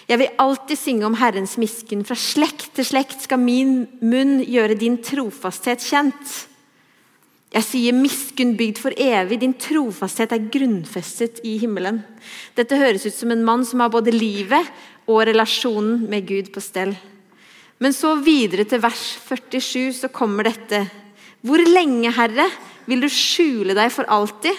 Jeg 0.07 0.21
vil 0.21 0.35
alltid 0.37 0.77
synge 0.77 1.07
om 1.07 1.17
Herrens 1.17 1.55
miskunn. 1.57 2.05
Fra 2.05 2.15
slekt 2.19 2.75
til 2.77 2.85
slekt 2.85 3.25
skal 3.25 3.41
min 3.41 3.87
munn 4.05 4.43
gjøre 4.45 4.77
din 4.77 4.99
trofasthet 5.01 5.81
kjent. 5.81 6.35
Jeg 7.55 7.63
sier 7.63 7.95
miskunn 7.95 8.57
bygd 8.59 8.79
for 8.83 8.95
evig, 8.99 9.39
din 9.39 9.55
trofasthet 9.55 10.33
er 10.35 10.49
grunnfestet 10.51 11.39
i 11.47 11.55
himmelen. 11.61 12.01
Dette 12.57 12.75
høres 12.75 13.05
ut 13.07 13.15
som 13.15 13.31
en 13.31 13.45
mann 13.47 13.63
som 13.65 13.79
har 13.79 13.91
både 13.93 14.11
livet 14.11 14.67
og 15.07 15.23
relasjonen 15.29 16.03
med 16.11 16.27
Gud 16.27 16.51
på 16.51 16.63
stell. 16.63 16.91
Men 17.79 17.95
så 17.95 18.15
videre 18.19 18.65
til 18.67 18.81
vers 18.83 19.03
47 19.29 20.01
så 20.01 20.09
kommer 20.11 20.49
dette. 20.49 20.83
Hvor 21.45 21.61
lenge, 21.63 22.11
Herre, 22.11 22.49
vil 22.89 23.05
du 23.05 23.07
skjule 23.11 23.77
deg 23.77 23.93
for 23.95 24.09
alltid? 24.11 24.57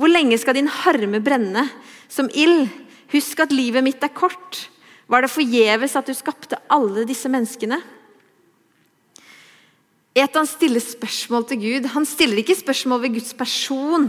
Hvor 0.00 0.08
lenge 0.08 0.38
skal 0.40 0.56
din 0.56 0.70
harme 0.70 1.20
brenne 1.22 1.66
som 2.08 2.30
ild? 2.32 2.70
Husk 3.12 3.44
at 3.44 3.52
livet 3.52 3.84
mitt 3.84 4.02
er 4.02 4.14
kort. 4.16 4.64
Var 5.10 5.22
det 5.22 5.34
forgjeves 5.34 5.96
at 5.98 6.08
du 6.08 6.16
skapte 6.16 6.58
alle 6.72 7.04
disse 7.06 7.28
menneskene? 7.28 7.82
Etan 10.14 10.46
stiller 10.46 10.82
spørsmål 10.82 11.48
til 11.50 11.58
Gud. 11.58 11.88
Han 11.90 12.06
stiller 12.06 12.38
ikke 12.38 12.54
spørsmål 12.54 13.02
ved 13.02 13.16
Guds 13.16 13.34
person. 13.34 14.06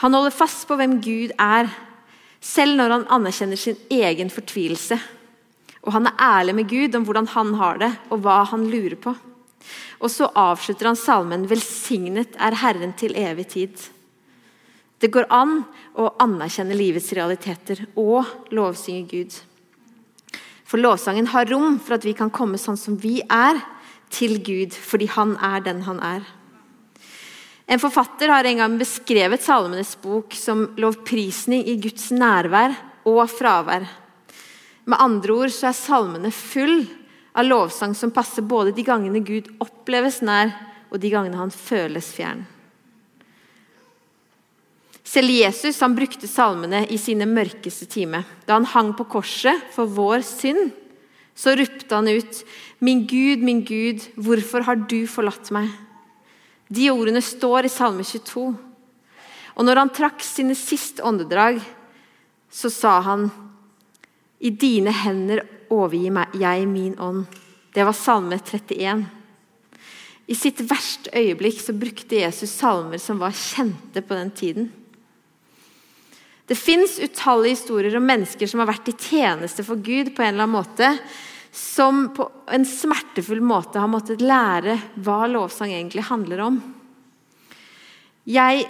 Han 0.00 0.14
holder 0.16 0.32
fast 0.32 0.64
på 0.68 0.76
hvem 0.76 0.98
Gud 1.04 1.34
er, 1.36 1.68
selv 2.40 2.78
når 2.78 2.94
han 2.94 3.06
anerkjenner 3.18 3.60
sin 3.60 3.76
egen 3.92 4.32
fortvilelse. 4.32 4.96
Og 5.84 5.92
han 5.92 6.08
er 6.08 6.16
ærlig 6.20 6.54
med 6.56 6.68
Gud 6.68 6.96
om 6.96 7.04
hvordan 7.04 7.28
han 7.34 7.52
har 7.60 7.80
det, 7.82 7.90
og 8.10 8.24
hva 8.24 8.42
han 8.48 8.64
lurer 8.72 8.96
på. 8.96 9.12
Og 10.00 10.10
så 10.12 10.30
avslutter 10.34 10.88
han 10.88 10.96
salmen 10.96 11.46
'Velsignet 11.46 12.36
er 12.38 12.54
Herren 12.54 12.92
til 12.92 13.16
evig 13.16 13.46
tid'. 13.52 13.90
Det 15.00 15.12
går 15.12 15.28
an 15.30 15.64
å 15.94 16.08
anerkjenne 16.20 16.76
livets 16.76 17.12
realiteter 17.12 17.86
og 17.96 18.24
lovsynge 18.50 19.08
Gud. 19.08 19.32
For 20.64 20.80
lovsangen 20.80 21.26
har 21.26 21.46
rom 21.52 21.78
for 21.78 21.94
at 21.94 22.04
vi 22.04 22.12
kan 22.12 22.30
komme 22.30 22.58
sånn 22.58 22.76
som 22.80 22.96
vi 22.96 23.20
er, 23.20 23.60
til 24.12 24.38
Gud, 24.44 24.74
fordi 24.74 25.08
han 25.12 25.36
er 25.42 25.62
den 25.64 25.82
han 25.86 26.00
er. 26.04 26.26
En 27.66 27.82
forfatter 27.82 28.30
har 28.30 28.46
en 28.46 28.60
gang 28.62 28.74
beskrevet 28.78 29.42
Salmenes 29.42 29.96
bok 29.98 30.34
som 30.38 30.68
lovprisning 30.78 31.64
i 31.66 31.74
Guds 31.82 32.12
nærvær 32.14 32.76
og 33.06 33.24
fravær. 33.30 33.86
Med 34.86 35.02
andre 35.02 35.34
ord 35.34 35.54
så 35.54 35.72
er 35.72 35.78
salmene 35.78 36.30
full 36.30 36.84
av 37.36 37.48
lovsang 37.48 37.94
som 37.98 38.14
passer 38.14 38.46
både 38.46 38.74
de 38.76 38.84
gangene 38.86 39.20
Gud 39.26 39.50
oppleves 39.60 40.22
nær, 40.22 40.54
og 40.86 41.02
de 41.02 41.10
gangene 41.10 41.40
han 41.40 41.50
føles 41.50 42.12
fjern. 42.14 42.44
Selv 45.06 45.30
Jesus 45.30 45.78
han 45.82 45.94
brukte 45.94 46.30
salmene 46.30 46.84
i 46.90 46.98
sine 46.98 47.26
mørkeste 47.30 47.86
time. 47.90 48.22
Da 48.46 48.56
han 48.56 48.66
hang 48.70 48.92
på 48.98 49.06
korset 49.10 49.66
for 49.74 49.90
vår 49.90 50.22
synd, 50.26 50.70
så 51.36 51.52
ropte 51.56 51.94
han 51.94 52.08
ut, 52.08 52.44
'Min 52.80 53.06
Gud, 53.06 53.42
min 53.44 53.64
Gud, 53.64 54.00
hvorfor 54.16 54.64
har 54.64 54.76
du 54.76 55.06
forlatt 55.06 55.50
meg?' 55.52 55.70
De 56.72 56.88
ordene 56.90 57.22
står 57.22 57.66
i 57.66 57.70
Salme 57.70 58.02
22. 58.02 58.56
Og 59.56 59.64
når 59.64 59.76
han 59.76 59.92
trakk 59.94 60.24
sine 60.24 60.56
siste 60.58 61.04
åndedrag, 61.04 61.60
så 62.50 62.70
sa 62.72 63.00
han, 63.00 63.30
'I 64.40 64.50
dine 64.50 64.92
hender 64.92 65.44
overgir 65.70 66.26
jeg 66.34 66.66
min 66.68 66.98
ånd. 66.98 67.26
Det 67.72 67.84
var 67.84 67.92
salme 67.92 68.38
31. 68.38 69.06
I 70.26 70.34
sitt 70.34 70.60
verste 70.60 71.10
øyeblikk 71.14 71.60
så 71.60 71.72
brukte 71.76 72.18
Jesus 72.18 72.50
salmer 72.50 72.98
som 72.98 73.18
var 73.18 73.30
kjente 73.36 74.02
på 74.02 74.14
den 74.14 74.30
tiden. 74.30 74.72
Det 76.46 76.54
fins 76.58 76.98
utallige 77.02 77.56
historier 77.56 77.96
om 77.98 78.06
mennesker 78.06 78.46
som 78.46 78.62
har 78.62 78.70
vært 78.70 78.92
i 78.92 78.94
tjeneste 78.94 79.64
for 79.66 79.82
Gud 79.82 80.12
på 80.14 80.22
en 80.22 80.34
eller 80.34 80.46
annen 80.46 80.54
måte, 80.54 80.92
som 81.50 82.10
på 82.14 82.28
en 82.52 82.66
smertefull 82.68 83.40
måte 83.42 83.80
har 83.80 83.90
måttet 83.90 84.22
lære 84.22 84.76
hva 85.02 85.24
lovsang 85.30 85.72
egentlig 85.72 86.04
handler 86.06 86.44
om. 86.44 86.60
Jeg, 88.26 88.66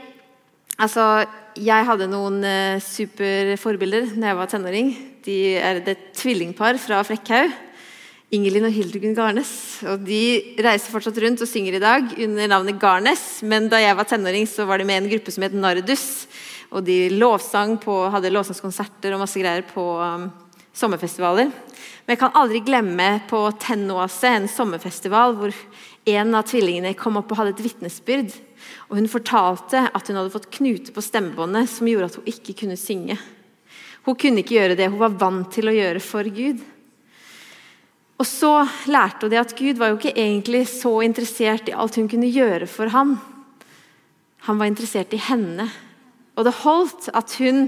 altså, 0.81 1.27
jeg 1.57 1.89
hadde 1.89 2.09
noen 2.13 2.41
uh, 2.45 2.81
superforbilder 2.85 4.11
da 4.15 4.31
jeg 4.31 4.41
var 4.41 4.51
tenåring. 4.53 4.91
De 5.27 5.39
er 5.59 5.83
et 5.83 6.11
tvillingpar 6.17 6.81
fra 6.81 7.03
Flekkhaug. 7.05 7.53
Ingelin 8.35 8.67
og 8.67 8.75
Hildegunn 8.75 9.15
Garnes. 9.17 9.53
Og 9.87 10.03
De 10.07 10.57
reiser 10.65 10.91
fortsatt 10.91 11.19
rundt 11.23 11.45
og 11.45 11.51
synger 11.51 11.77
i 11.79 11.83
dag 11.83 12.09
under 12.25 12.51
navnet 12.51 12.81
Garnes. 12.83 13.25
Men 13.47 13.69
da 13.73 13.81
jeg 13.83 13.97
var 13.99 14.09
tenåring, 14.09 14.49
så 14.51 14.67
var 14.67 14.81
de 14.81 14.89
med 14.89 14.99
i 14.99 15.05
en 15.05 15.13
gruppe 15.13 15.35
som 15.35 15.47
het 15.47 15.55
Nardus. 15.55 16.27
Og 16.73 16.83
de 16.87 17.07
lovsang 17.15 17.77
på, 17.83 17.95
hadde 18.11 18.33
lovsangskonserter 18.35 19.15
og 19.15 19.23
masse 19.23 19.41
greier 19.41 19.63
på 19.69 19.85
um, 20.03 20.27
sommerfestivaler. 20.77 21.53
Men 22.07 22.15
jeg 22.15 22.21
kan 22.21 22.37
aldri 22.39 22.61
glemme 22.67 23.09
på 23.31 23.41
Tennoase, 23.63 24.33
en 24.33 24.51
sommerfestival, 24.51 25.37
hvor 25.39 25.55
en 26.07 26.37
av 26.39 26.47
tvillingene 26.47 26.95
kom 26.99 27.19
opp 27.19 27.33
og 27.33 27.41
hadde 27.41 27.57
et 27.57 27.65
vitnesbyrd. 27.67 28.35
Og 28.91 29.01
hun 29.01 29.11
fortalte 29.11 29.87
at 29.91 30.11
hun 30.11 30.19
hadde 30.21 30.35
fått 30.35 30.53
knute 30.59 30.95
på 30.95 31.05
stemmebåndet 31.05 31.71
som 31.71 31.91
gjorde 31.91 32.11
at 32.11 32.19
hun 32.21 32.31
ikke 32.31 32.55
kunne 32.63 32.79
synge. 32.79 33.19
Hun 34.07 34.19
kunne 34.19 34.43
ikke 34.43 34.59
gjøre 34.59 34.79
det 34.79 34.91
hun 34.93 35.03
var 35.03 35.17
vant 35.19 35.51
til 35.55 35.67
å 35.67 35.75
gjøre 35.75 36.03
for 36.05 36.29
Gud. 36.31 36.61
Og 38.17 38.29
så 38.29 38.53
lærte 38.89 39.27
hun 39.27 39.33
det 39.33 39.43
at 39.43 39.57
Gud 39.59 39.81
var 39.81 39.91
jo 39.91 39.99
ikke 39.99 40.15
egentlig 40.15 40.63
så 40.71 40.95
interessert 41.05 41.69
i 41.69 41.75
alt 41.75 41.99
hun 41.99 42.09
kunne 42.11 42.31
gjøre 42.31 42.69
for 42.71 42.93
ham. 42.95 43.17
Han 44.47 44.61
var 44.61 44.71
interessert 44.71 45.13
i 45.17 45.21
henne. 45.21 45.67
Og 46.37 46.45
det 46.45 46.57
holdt 46.61 47.09
at 47.17 47.37
hun, 47.41 47.67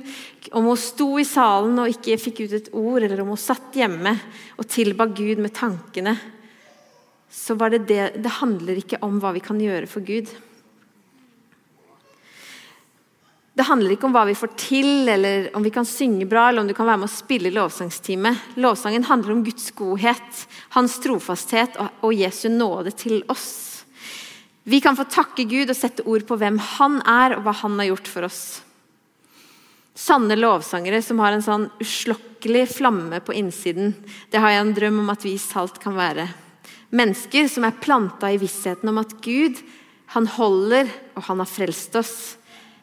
om 0.53 0.67
hun 0.69 0.81
sto 0.81 1.15
i 1.21 1.27
salen 1.27 1.79
og 1.81 1.93
ikke 1.93 2.19
fikk 2.21 2.43
ut 2.45 2.57
et 2.59 2.73
ord, 2.77 3.01
eller 3.01 3.23
om 3.23 3.33
hun 3.33 3.41
satt 3.41 3.77
hjemme 3.77 4.13
og 4.59 4.69
tilba 4.69 5.09
Gud 5.09 5.41
med 5.41 5.55
tankene, 5.57 6.19
så 7.29 7.57
var 7.61 7.73
det 7.73 7.87
det 7.89 8.23
Det 8.25 8.39
handler 8.41 8.81
ikke 8.81 9.01
om 9.05 9.19
hva 9.21 9.33
vi 9.37 9.45
kan 9.45 9.61
gjøre 9.61 9.89
for 9.89 10.05
Gud. 10.05 10.29
Det 13.59 13.67
handler 13.67 13.91
ikke 13.97 14.07
om 14.07 14.15
hva 14.15 14.23
vi 14.29 14.37
får 14.39 14.53
til, 14.61 15.09
eller 15.11 15.49
om 15.57 15.65
vi 15.65 15.73
kan 15.75 15.89
synge 15.89 16.29
bra, 16.31 16.45
eller 16.49 16.63
om 16.63 16.69
du 16.69 16.77
kan 16.79 16.87
være 16.87 17.01
med 17.03 17.09
å 17.09 17.17
spille 17.17 17.51
lovsangstime. 17.51 18.31
Lovsangen 18.63 19.09
handler 19.09 19.35
om 19.35 19.43
Guds 19.43 19.73
godhet, 19.75 20.45
hans 20.77 20.95
trofasthet 21.03 21.75
og 21.81 22.13
Jesu 22.15 22.47
nåde 22.53 22.93
til 22.95 23.25
oss. 23.33 23.78
Vi 24.69 24.81
kan 24.85 24.97
få 24.97 25.07
takke 25.09 25.47
Gud 25.49 25.71
og 25.73 25.77
sette 25.79 26.05
ord 26.05 26.27
på 26.29 26.37
hvem 26.37 26.59
han 26.75 26.99
er, 27.09 27.39
og 27.39 27.47
hva 27.47 27.55
han 27.63 27.79
har 27.81 27.89
gjort 27.89 28.09
for 28.13 28.27
oss. 28.29 28.41
Sanne 29.97 30.37
lovsangere 30.37 31.01
som 31.03 31.23
har 31.25 31.33
en 31.33 31.45
sånn 31.45 31.65
uslokkelig 31.81 32.67
flamme 32.75 33.23
på 33.25 33.33
innsiden. 33.39 33.95
Det 34.29 34.43
har 34.43 34.53
jeg 34.53 34.67
en 34.67 34.75
drøm 34.77 34.99
om 35.07 35.09
at 35.15 35.25
vi 35.25 35.33
salt 35.41 35.81
kan 35.81 35.97
være. 35.97 36.27
Mennesker 36.93 37.49
som 37.49 37.65
er 37.65 37.81
planta 37.81 38.29
i 38.29 38.37
vissheten 38.41 38.93
om 38.93 39.01
at 39.01 39.17
Gud, 39.25 39.57
han 40.13 40.29
holder, 40.37 40.93
og 41.17 41.25
han 41.31 41.41
har 41.41 41.49
frelst 41.49 41.97
oss 41.97 42.19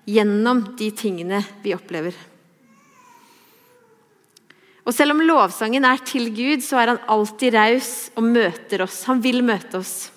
gjennom 0.10 0.66
de 0.82 0.90
tingene 0.90 1.44
vi 1.62 1.78
opplever. 1.78 2.18
Og 4.86 4.94
Selv 4.94 5.14
om 5.14 5.22
lovsangen 5.22 5.86
er 5.86 6.02
til 6.06 6.34
Gud, 6.34 6.66
så 6.66 6.82
er 6.82 6.96
han 6.96 7.06
alltid 7.10 7.54
raus 7.54 7.94
og 8.18 8.26
møter 8.26 8.86
oss. 8.86 9.04
Han 9.06 9.22
vil 9.22 9.46
møte 9.46 9.86
oss. 9.86 10.15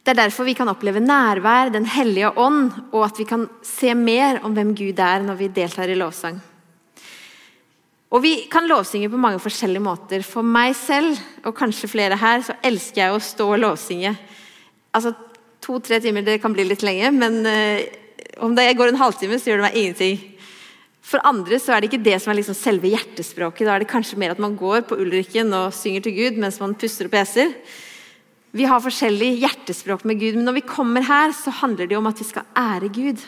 Det 0.00 0.14
er 0.14 0.22
derfor 0.22 0.48
vi 0.48 0.56
kan 0.56 0.68
oppleve 0.68 1.00
nærvær, 1.00 1.72
Den 1.72 1.84
hellige 1.84 2.32
ånd, 2.38 2.72
og 2.92 3.04
at 3.04 3.18
vi 3.18 3.24
kan 3.24 3.48
se 3.62 3.94
mer 3.94 4.40
om 4.42 4.54
hvem 4.56 4.74
Gud 4.74 4.98
er 4.98 5.20
når 5.20 5.36
vi 5.36 5.48
deltar 5.48 5.88
i 5.88 5.98
lovsang. 5.98 6.40
Og 8.10 8.22
Vi 8.22 8.48
kan 8.50 8.66
lovsynge 8.66 9.10
på 9.10 9.20
mange 9.20 9.38
forskjellige 9.38 9.82
måter. 9.82 10.22
For 10.26 10.42
meg 10.42 10.74
selv, 10.74 11.18
og 11.44 11.54
kanskje 11.54 11.88
flere 11.88 12.16
her, 12.16 12.42
så 12.42 12.56
elsker 12.62 13.04
jeg 13.04 13.12
å 13.12 13.22
stå 13.22 13.46
og 13.52 13.60
lovsynge. 13.60 14.16
Altså, 14.92 15.14
To-tre 15.60 16.00
timer 16.00 16.24
det 16.24 16.40
kan 16.40 16.54
bli 16.56 16.64
litt 16.64 16.82
lenge, 16.82 17.10
men 17.12 17.46
eh, 17.46 17.84
Om 18.40 18.54
det 18.56 18.72
går 18.76 18.88
en 18.88 18.96
halvtime, 18.96 19.36
så 19.36 19.50
gjør 19.50 19.60
det 19.60 19.66
meg 19.66 19.76
ingenting. 19.76 20.20
For 21.04 21.20
andre 21.28 21.58
så 21.60 21.74
er 21.74 21.80
det 21.80 21.90
ikke 21.90 22.04
det 22.06 22.16
som 22.22 22.30
er 22.32 22.38
liksom 22.38 22.56
selve 22.56 22.88
hjertespråket. 22.88 23.66
Da 23.66 23.74
er 23.74 23.82
det 23.82 23.90
kanskje 23.90 24.16
mer 24.16 24.32
at 24.32 24.40
man 24.40 24.56
går 24.56 24.86
på 24.88 24.96
Ulrikken 24.96 25.52
og 25.52 25.74
synger 25.76 26.06
til 26.06 26.14
Gud 26.16 26.38
mens 26.40 26.56
man 26.62 26.72
puster 26.78 27.10
og 27.10 27.12
peser. 27.12 27.52
Vi 28.50 28.66
har 28.66 28.82
forskjellig 28.82 29.36
hjertespråk 29.44 30.02
med 30.08 30.18
Gud, 30.18 30.34
men 30.34 30.48
når 30.48 30.56
vi 30.58 30.66
kommer 30.66 31.04
her, 31.06 31.30
så 31.36 31.52
handler 31.54 31.86
det 31.86 31.98
om 31.98 32.08
at 32.10 32.18
vi 32.18 32.26
skal 32.26 32.48
ære 32.58 32.88
Gud. 32.90 33.22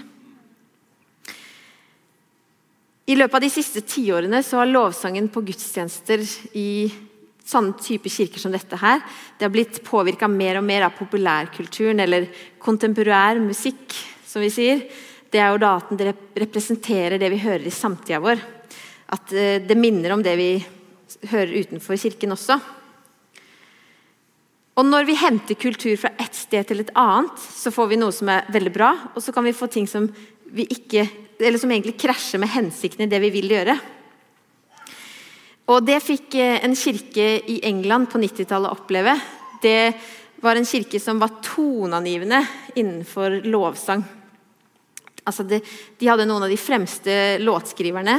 I 3.06 3.14
løpet 3.18 3.38
av 3.38 3.44
de 3.44 3.50
siste 3.50 3.84
tiårene 3.86 4.40
så 4.46 4.58
har 4.58 4.70
lovsangen 4.70 5.28
på 5.30 5.44
gudstjenester 5.46 6.24
i 6.58 6.90
sånne 7.46 7.74
type 7.82 8.10
kirker 8.10 8.42
som 8.42 8.54
dette 8.54 8.78
her, 8.78 9.02
det 9.38 9.46
har 9.46 9.54
blitt 9.54 9.80
påvirka 9.86 10.28
mer 10.30 10.60
og 10.60 10.66
mer 10.66 10.86
av 10.86 10.94
populærkulturen, 10.98 12.02
eller 12.02 12.28
kontemporær 12.62 13.38
musikk, 13.42 13.94
som 14.26 14.42
vi 14.42 14.50
sier. 14.54 14.84
Det 15.32 15.40
er 15.42 15.50
jo 15.54 15.62
da 15.62 15.76
at 15.78 15.90
den 15.90 16.12
representerer 16.38 17.18
det 17.20 17.30
vi 17.32 17.42
hører 17.42 17.66
i 17.66 17.74
samtida 17.74 18.20
vår. 18.22 18.42
At 19.12 19.34
eh, 19.34 19.58
det 19.62 19.78
minner 19.78 20.14
om 20.14 20.22
det 20.24 20.34
vi 20.38 20.52
hører 21.30 21.58
utenfor 21.62 21.98
kirken 22.00 22.34
også. 22.34 22.58
Og 24.72 24.86
Når 24.88 25.04
vi 25.04 25.18
henter 25.20 25.58
kultur 25.60 25.96
fra 26.00 26.14
ett 26.16 26.36
sted 26.36 26.64
til 26.68 26.80
et 26.80 26.92
annet, 26.96 27.36
så 27.36 27.72
får 27.74 27.90
vi 27.90 27.98
noe 28.00 28.14
som 28.14 28.30
er 28.32 28.46
veldig 28.52 28.72
bra, 28.72 28.92
og 29.12 29.20
så 29.20 29.34
kan 29.34 29.44
vi 29.44 29.52
få 29.52 29.68
ting 29.68 29.88
som, 29.88 30.06
vi 30.48 30.64
ikke, 30.72 31.04
eller 31.36 31.60
som 31.60 31.70
egentlig 31.72 31.98
krasjer 32.00 32.40
med 32.40 32.52
hensikten 32.54 33.04
i 33.04 33.10
det 33.10 33.20
vi 33.20 33.32
vil 33.34 33.52
gjøre. 33.52 33.76
Og 35.72 35.84
Det 35.84 36.00
fikk 36.02 36.38
eh, 36.40 36.58
en 36.64 36.74
kirke 36.76 37.26
i 37.48 37.60
England 37.68 38.08
på 38.10 38.20
90-tallet 38.20 38.72
oppleve. 38.72 39.14
Det 39.62 39.92
var 40.42 40.56
en 40.56 40.66
kirke 40.66 40.98
som 41.00 41.20
var 41.20 41.36
toneangivende 41.44 42.40
innenfor 42.74 43.42
lovsang. 43.44 44.02
Altså 45.22 45.44
det, 45.46 45.60
de 46.00 46.08
hadde 46.08 46.26
noen 46.26 46.48
av 46.48 46.50
de 46.50 46.58
fremste 46.58 47.14
låtskriverne. 47.44 48.16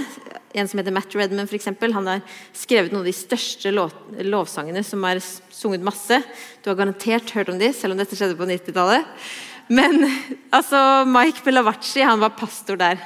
En 0.53 0.67
som 0.69 0.77
heter 0.79 0.93
Matt 0.93 1.15
Redman, 1.17 1.49
eksempel. 1.49 1.95
Han 1.95 2.07
har 2.09 2.21
skrevet 2.53 2.93
noen 2.93 3.01
av 3.01 3.09
de 3.09 3.15
største 3.17 3.71
lov, 3.73 3.93
lovsangene 4.21 4.83
som 4.85 5.01
er 5.09 5.21
sunget 5.23 5.85
masse. 5.85 6.19
Du 6.61 6.69
har 6.69 6.77
garantert 6.77 7.33
hørt 7.33 7.49
om 7.49 7.57
de, 7.57 7.71
selv 7.73 7.95
om 7.95 8.01
dette 8.01 8.17
skjedde 8.17 8.37
på 8.37 8.47
90-tallet. 8.49 9.09
Men 9.73 10.05
altså, 10.57 11.03
Mike 11.09 11.41
Belavacci 11.45 12.05
han 12.05 12.21
var 12.21 12.37
pastor 12.37 12.77
der 12.79 13.01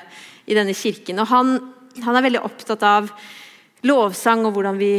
i 0.47 0.55
denne 0.57 0.75
kirken. 0.75 1.19
og 1.23 1.31
han, 1.31 1.57
han 2.03 2.15
er 2.15 2.27
veldig 2.27 2.43
opptatt 2.47 2.83
av 2.87 3.09
lovsang 3.87 4.45
og 4.47 4.55
hvordan 4.55 4.79
vi 4.79 4.91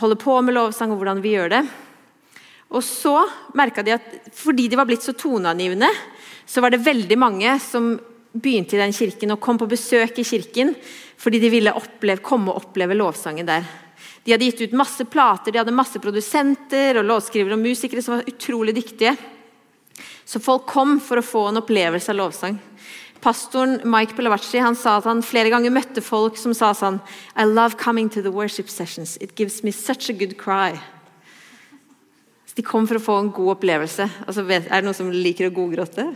holder 0.00 0.18
på 0.20 0.36
med 0.42 0.56
lovsang 0.56 0.92
og 0.92 1.00
hvordan 1.00 1.22
vi 1.24 1.36
gjør 1.36 1.52
det. 1.54 1.62
Og 2.74 2.82
så 2.82 3.14
merka 3.56 3.84
de 3.86 3.94
at 3.94 4.08
fordi 4.34 4.66
de 4.68 4.78
var 4.78 4.88
blitt 4.88 5.04
så 5.04 5.14
toneangivende, 5.16 5.88
så 6.46 6.62
var 6.62 6.74
det 6.74 6.84
veldig 6.84 7.18
mange 7.18 7.56
som 7.62 7.94
begynte 8.42 8.76
i 8.76 8.80
den 8.80 8.94
kirken 8.96 9.34
og 9.34 9.40
kom 9.42 9.58
på 9.60 9.68
besøk 9.70 10.20
i 10.20 10.26
kirken 10.26 10.74
fordi 11.16 11.40
de 11.40 11.50
ville 11.50 11.72
oppleve, 11.72 12.20
komme 12.24 12.52
og 12.52 12.60
oppleve 12.60 12.96
lovsangen 12.96 13.48
der. 13.48 13.64
De 14.24 14.34
hadde 14.34 14.48
gitt 14.50 14.60
ut 14.66 14.76
masse 14.76 15.04
plater, 15.08 15.52
de 15.52 15.60
hadde 15.62 15.74
masse 15.74 16.00
produsenter 16.02 16.98
og 17.00 17.06
låtskrivere 17.08 17.56
og 17.56 17.62
musikere 17.62 18.02
som 18.04 18.18
var 18.18 18.28
utrolig 18.28 18.74
dyktige. 18.76 19.14
Så 20.26 20.42
folk 20.42 20.66
kom 20.68 20.98
for 21.00 21.20
å 21.20 21.24
få 21.24 21.44
en 21.48 21.60
opplevelse 21.62 22.10
av 22.12 22.18
lovsang. 22.18 22.58
Pastoren 23.22 23.78
Mike 23.88 24.16
Pelavacci 24.18 24.60
han 24.60 24.76
sa 24.76 24.98
at 24.98 25.06
han 25.08 25.22
flere 25.24 25.50
ganger 25.50 25.72
møtte 25.72 26.02
folk 26.04 26.36
som 26.38 26.52
sa 26.54 26.72
sånn 26.76 27.00
I 27.38 27.46
love 27.46 27.78
coming 27.80 28.10
to 28.12 28.22
the 28.22 28.34
worship 28.34 28.68
sessions. 28.68 29.16
It 29.20 29.34
gives 29.38 29.62
me 29.62 29.72
such 29.72 30.10
a 30.10 30.12
good 30.12 30.36
cry. 30.36 30.76
De 32.56 32.64
kom 32.64 32.86
for 32.88 32.96
å 32.96 33.04
få 33.04 33.18
en 33.20 33.28
god 33.36 33.52
opplevelse. 33.58 34.06
Altså, 34.24 34.46
er 34.48 34.64
det 34.64 34.84
noen 34.86 34.96
som 34.96 35.10
liker 35.12 35.50
å 35.50 35.54
godgråte? 35.58 36.06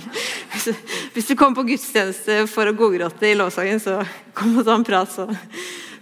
hvis 1.14 1.28
du 1.28 1.34
kommer 1.36 1.58
på 1.58 1.66
gudstjeneste 1.74 2.46
for 2.48 2.70
å 2.70 2.76
godgråte 2.76 3.28
i 3.28 3.36
lovsangen, 3.36 3.82
så 3.82 3.98
kom 4.36 4.56
og 4.56 4.64
ta 4.64 4.78
en 4.78 4.86
prat, 4.88 5.12
så 5.12 5.28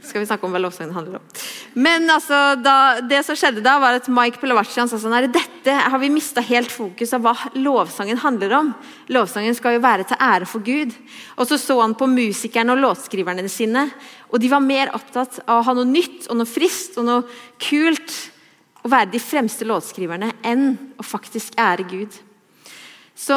skal 0.08 0.22
vi 0.22 0.28
snakke 0.28 0.46
om 0.46 0.54
hva 0.54 0.60
lovsangen 0.62 0.94
handler 0.94 1.18
om. 1.18 1.26
Men 1.74 2.06
altså, 2.14 2.38
da, 2.62 2.76
det 3.02 3.24
som 3.26 3.36
skjedde 3.38 3.64
da, 3.66 3.74
var 3.82 3.98
at 3.98 4.06
Mike 4.12 4.38
Pelavacian 4.38 4.88
sa 4.88 5.02
sånn 5.02 5.18
dette 5.26 5.74
har 5.74 5.98
vi 6.00 6.12
mista 6.14 6.42
helt 6.44 6.70
fokus 6.72 7.12
av 7.18 7.26
hva 7.26 7.34
lovsangen 7.58 8.22
handler 8.22 8.54
om. 8.60 8.72
Lovsangen 9.10 9.58
skal 9.58 9.76
jo 9.76 9.84
være 9.84 10.06
til 10.08 10.22
ære 10.22 10.48
for 10.48 10.64
Gud. 10.64 10.94
Og 11.36 11.50
så 11.50 11.58
så 11.58 11.80
han 11.82 11.98
på 11.98 12.08
musikerne 12.08 12.78
og 12.78 12.82
låtskriverne 12.86 13.50
sine, 13.52 13.88
og 14.30 14.38
de 14.38 14.54
var 14.54 14.62
mer 14.62 14.94
opptatt 14.96 15.42
av 15.48 15.60
å 15.60 15.66
ha 15.66 15.76
noe 15.76 15.90
nytt 15.90 16.30
og 16.30 16.38
noe 16.38 16.48
friskt 16.48 17.02
og 17.02 17.10
noe 17.10 17.38
kult 17.58 18.20
å 18.84 18.90
være 18.90 19.10
de 19.12 19.20
fremste 19.22 19.66
låtskriverne 19.66 20.30
enn 20.46 20.70
å 20.98 21.06
faktisk 21.06 21.56
ære 21.58 21.86
Gud. 21.90 22.14
Så 23.18 23.36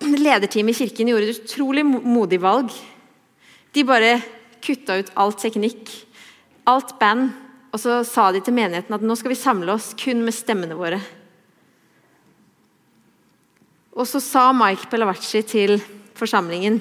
lederteamet 0.26 0.74
i 0.74 0.84
kirken 0.84 1.12
gjorde 1.12 1.30
et 1.30 1.44
utrolig 1.44 1.84
modig 1.86 2.40
valg. 2.42 2.72
De 3.74 3.86
bare 3.86 4.18
kutta 4.64 4.98
ut 5.00 5.12
all 5.20 5.32
teknikk, 5.36 5.90
alt 6.68 6.96
band, 7.00 7.30
og 7.70 7.78
så 7.78 8.00
sa 8.06 8.30
de 8.34 8.42
til 8.42 8.56
menigheten 8.56 8.96
at 8.96 9.04
nå 9.04 9.14
skal 9.18 9.32
vi 9.32 9.38
samle 9.38 9.76
oss 9.76 9.92
kun 9.98 10.24
med 10.26 10.34
stemmene 10.34 10.76
våre. 10.78 10.98
Og 13.94 14.06
så 14.08 14.20
sa 14.22 14.48
Mike 14.54 14.88
Pellavacci 14.90 15.42
til 15.44 15.76
forsamlingen 16.18 16.78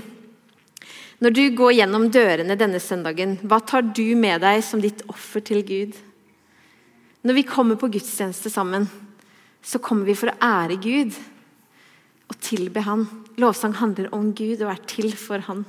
Når 1.20 1.34
du 1.36 1.42
går 1.58 1.74
gjennom 1.80 2.06
dørene 2.14 2.56
denne 2.56 2.80
søndagen, 2.80 3.38
hva 3.44 3.60
tar 3.60 3.84
du 3.84 4.16
med 4.16 4.40
deg 4.46 4.62
som 4.64 4.80
ditt 4.80 5.02
offer 5.12 5.44
til 5.44 5.66
Gud? 5.68 5.98
Når 7.26 7.36
vi 7.36 7.44
kommer 7.48 7.76
på 7.76 7.90
gudstjeneste 7.92 8.52
sammen, 8.52 8.88
så 9.62 9.82
kommer 9.84 10.08
vi 10.08 10.16
for 10.16 10.32
å 10.32 10.38
ære 10.40 10.78
Gud 10.80 11.16
og 12.30 12.38
tilbe 12.44 12.84
Han. 12.86 13.08
Lovsang 13.42 13.76
handler 13.80 14.12
om 14.16 14.32
Gud 14.36 14.62
og 14.64 14.72
er 14.72 14.84
til 14.88 15.12
for 15.20 15.44
Han. 15.50 15.66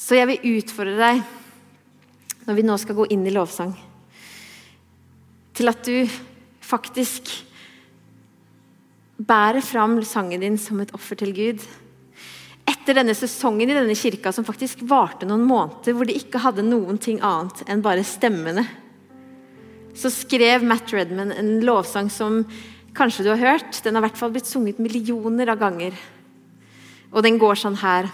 Så 0.00 0.16
jeg 0.16 0.28
vil 0.28 0.58
utfordre 0.58 0.96
deg, 0.96 1.22
når 2.46 2.56
vi 2.56 2.64
nå 2.66 2.76
skal 2.80 2.96
gå 2.96 3.06
inn 3.12 3.24
i 3.28 3.32
lovsang, 3.34 3.72
til 5.56 5.68
at 5.68 5.84
du 5.84 6.08
faktisk 6.64 7.28
bærer 9.20 9.60
fram 9.64 9.98
sangen 10.08 10.40
din 10.40 10.56
som 10.60 10.80
et 10.80 10.92
offer 10.96 11.18
til 11.20 11.34
Gud. 11.36 11.64
Etter 12.68 12.96
denne 12.96 13.16
sesongen 13.16 13.68
i 13.68 13.76
denne 13.76 13.96
kirka 13.98 14.32
som 14.32 14.46
faktisk 14.46 14.86
varte 14.88 15.28
noen 15.28 15.44
måneder, 15.44 15.96
hvor 15.96 16.08
de 16.08 16.16
ikke 16.16 16.40
hadde 16.40 16.64
noen 16.64 17.00
ting 17.00 17.20
annet 17.20 17.64
enn 17.68 17.84
bare 17.84 18.06
stemmene, 18.06 18.64
så 19.94 20.10
skrev 20.12 20.64
Matt 20.64 20.92
Redman 20.92 21.32
en 21.32 21.60
lovsang 21.64 22.10
som 22.10 22.44
kanskje 22.94 23.24
du 23.24 23.30
har 23.32 23.40
hørt. 23.40 23.82
Den 23.84 23.94
har 23.94 24.04
i 24.04 24.08
hvert 24.08 24.18
fall 24.18 24.32
blitt 24.34 24.48
sunget 24.48 24.78
millioner 24.78 25.50
av 25.52 25.60
ganger. 25.60 25.94
Og 27.12 27.22
den 27.26 27.38
går 27.38 27.58
sånn 27.58 27.80
her. 27.82 28.10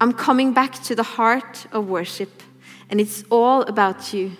I'm 0.00 0.12
coming 0.16 0.54
back 0.54 0.82
to 0.84 0.94
the 0.94 1.04
heart 1.04 1.66
of 1.72 1.88
worship, 1.88 2.42
and 2.88 3.00
it's 3.00 3.22
all 3.30 3.62
about 3.68 4.14
you. 4.14 4.32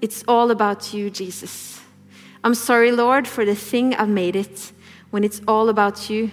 It's 0.00 0.24
all 0.26 0.50
about 0.50 0.94
you, 0.94 1.10
Jesus. 1.10 1.80
I'm 2.42 2.54
sorry, 2.54 2.90
Lord, 2.90 3.28
for 3.28 3.44
the 3.44 3.54
thing 3.54 3.94
I've 3.94 4.08
made 4.08 4.36
it. 4.36 4.72
When 5.10 5.24
it's 5.24 5.40
all 5.46 5.68
about 5.68 6.10
you, 6.10 6.30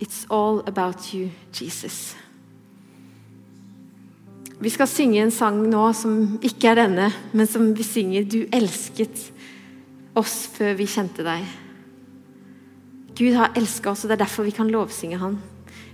it's 0.00 0.26
all 0.28 0.60
about 0.66 1.14
you, 1.14 1.30
Jesus. 1.52 2.14
Vi 4.60 4.68
skal 4.68 4.88
synge 4.92 5.22
en 5.22 5.32
sang 5.32 5.62
nå 5.72 5.86
som 5.96 6.36
ikke 6.44 6.68
er 6.68 6.82
denne, 6.82 7.06
men 7.32 7.48
som 7.48 7.70
vi 7.72 7.84
synger 7.86 8.26
'Du 8.28 8.44
elsket 8.52 9.30
oss 10.14 10.50
før 10.52 10.76
vi 10.76 10.84
kjente 10.84 11.24
deg'. 11.24 11.48
Gud 13.16 13.34
har 13.34 13.56
elska 13.56 13.90
oss, 13.90 14.04
og 14.04 14.10
det 14.10 14.20
er 14.20 14.24
derfor 14.24 14.44
vi 14.44 14.52
kan 14.52 14.68
lovsynge 14.68 15.18
Han. 15.18 15.40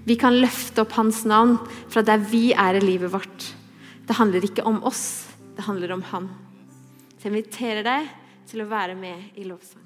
Vi 0.06 0.14
kan 0.14 0.34
løfte 0.34 0.82
opp 0.82 0.92
hans 0.92 1.24
navn 1.24 1.58
fra 1.88 2.02
der 2.02 2.18
vi 2.18 2.52
er 2.52 2.74
i 2.74 2.80
livet 2.80 3.10
vårt. 3.12 3.54
Det 4.06 4.14
handler 4.14 4.44
ikke 4.44 4.66
om 4.66 4.82
oss, 4.84 5.26
det 5.56 5.64
handler 5.66 5.92
om 5.92 6.02
han. 6.02 6.28
Så 7.18 7.26
jeg 7.26 7.34
inviterer 7.34 7.82
deg 7.82 8.06
til 8.46 8.62
å 8.62 8.70
være 8.70 8.94
med 8.94 9.34
i 9.34 9.48
lovsang. 9.48 9.85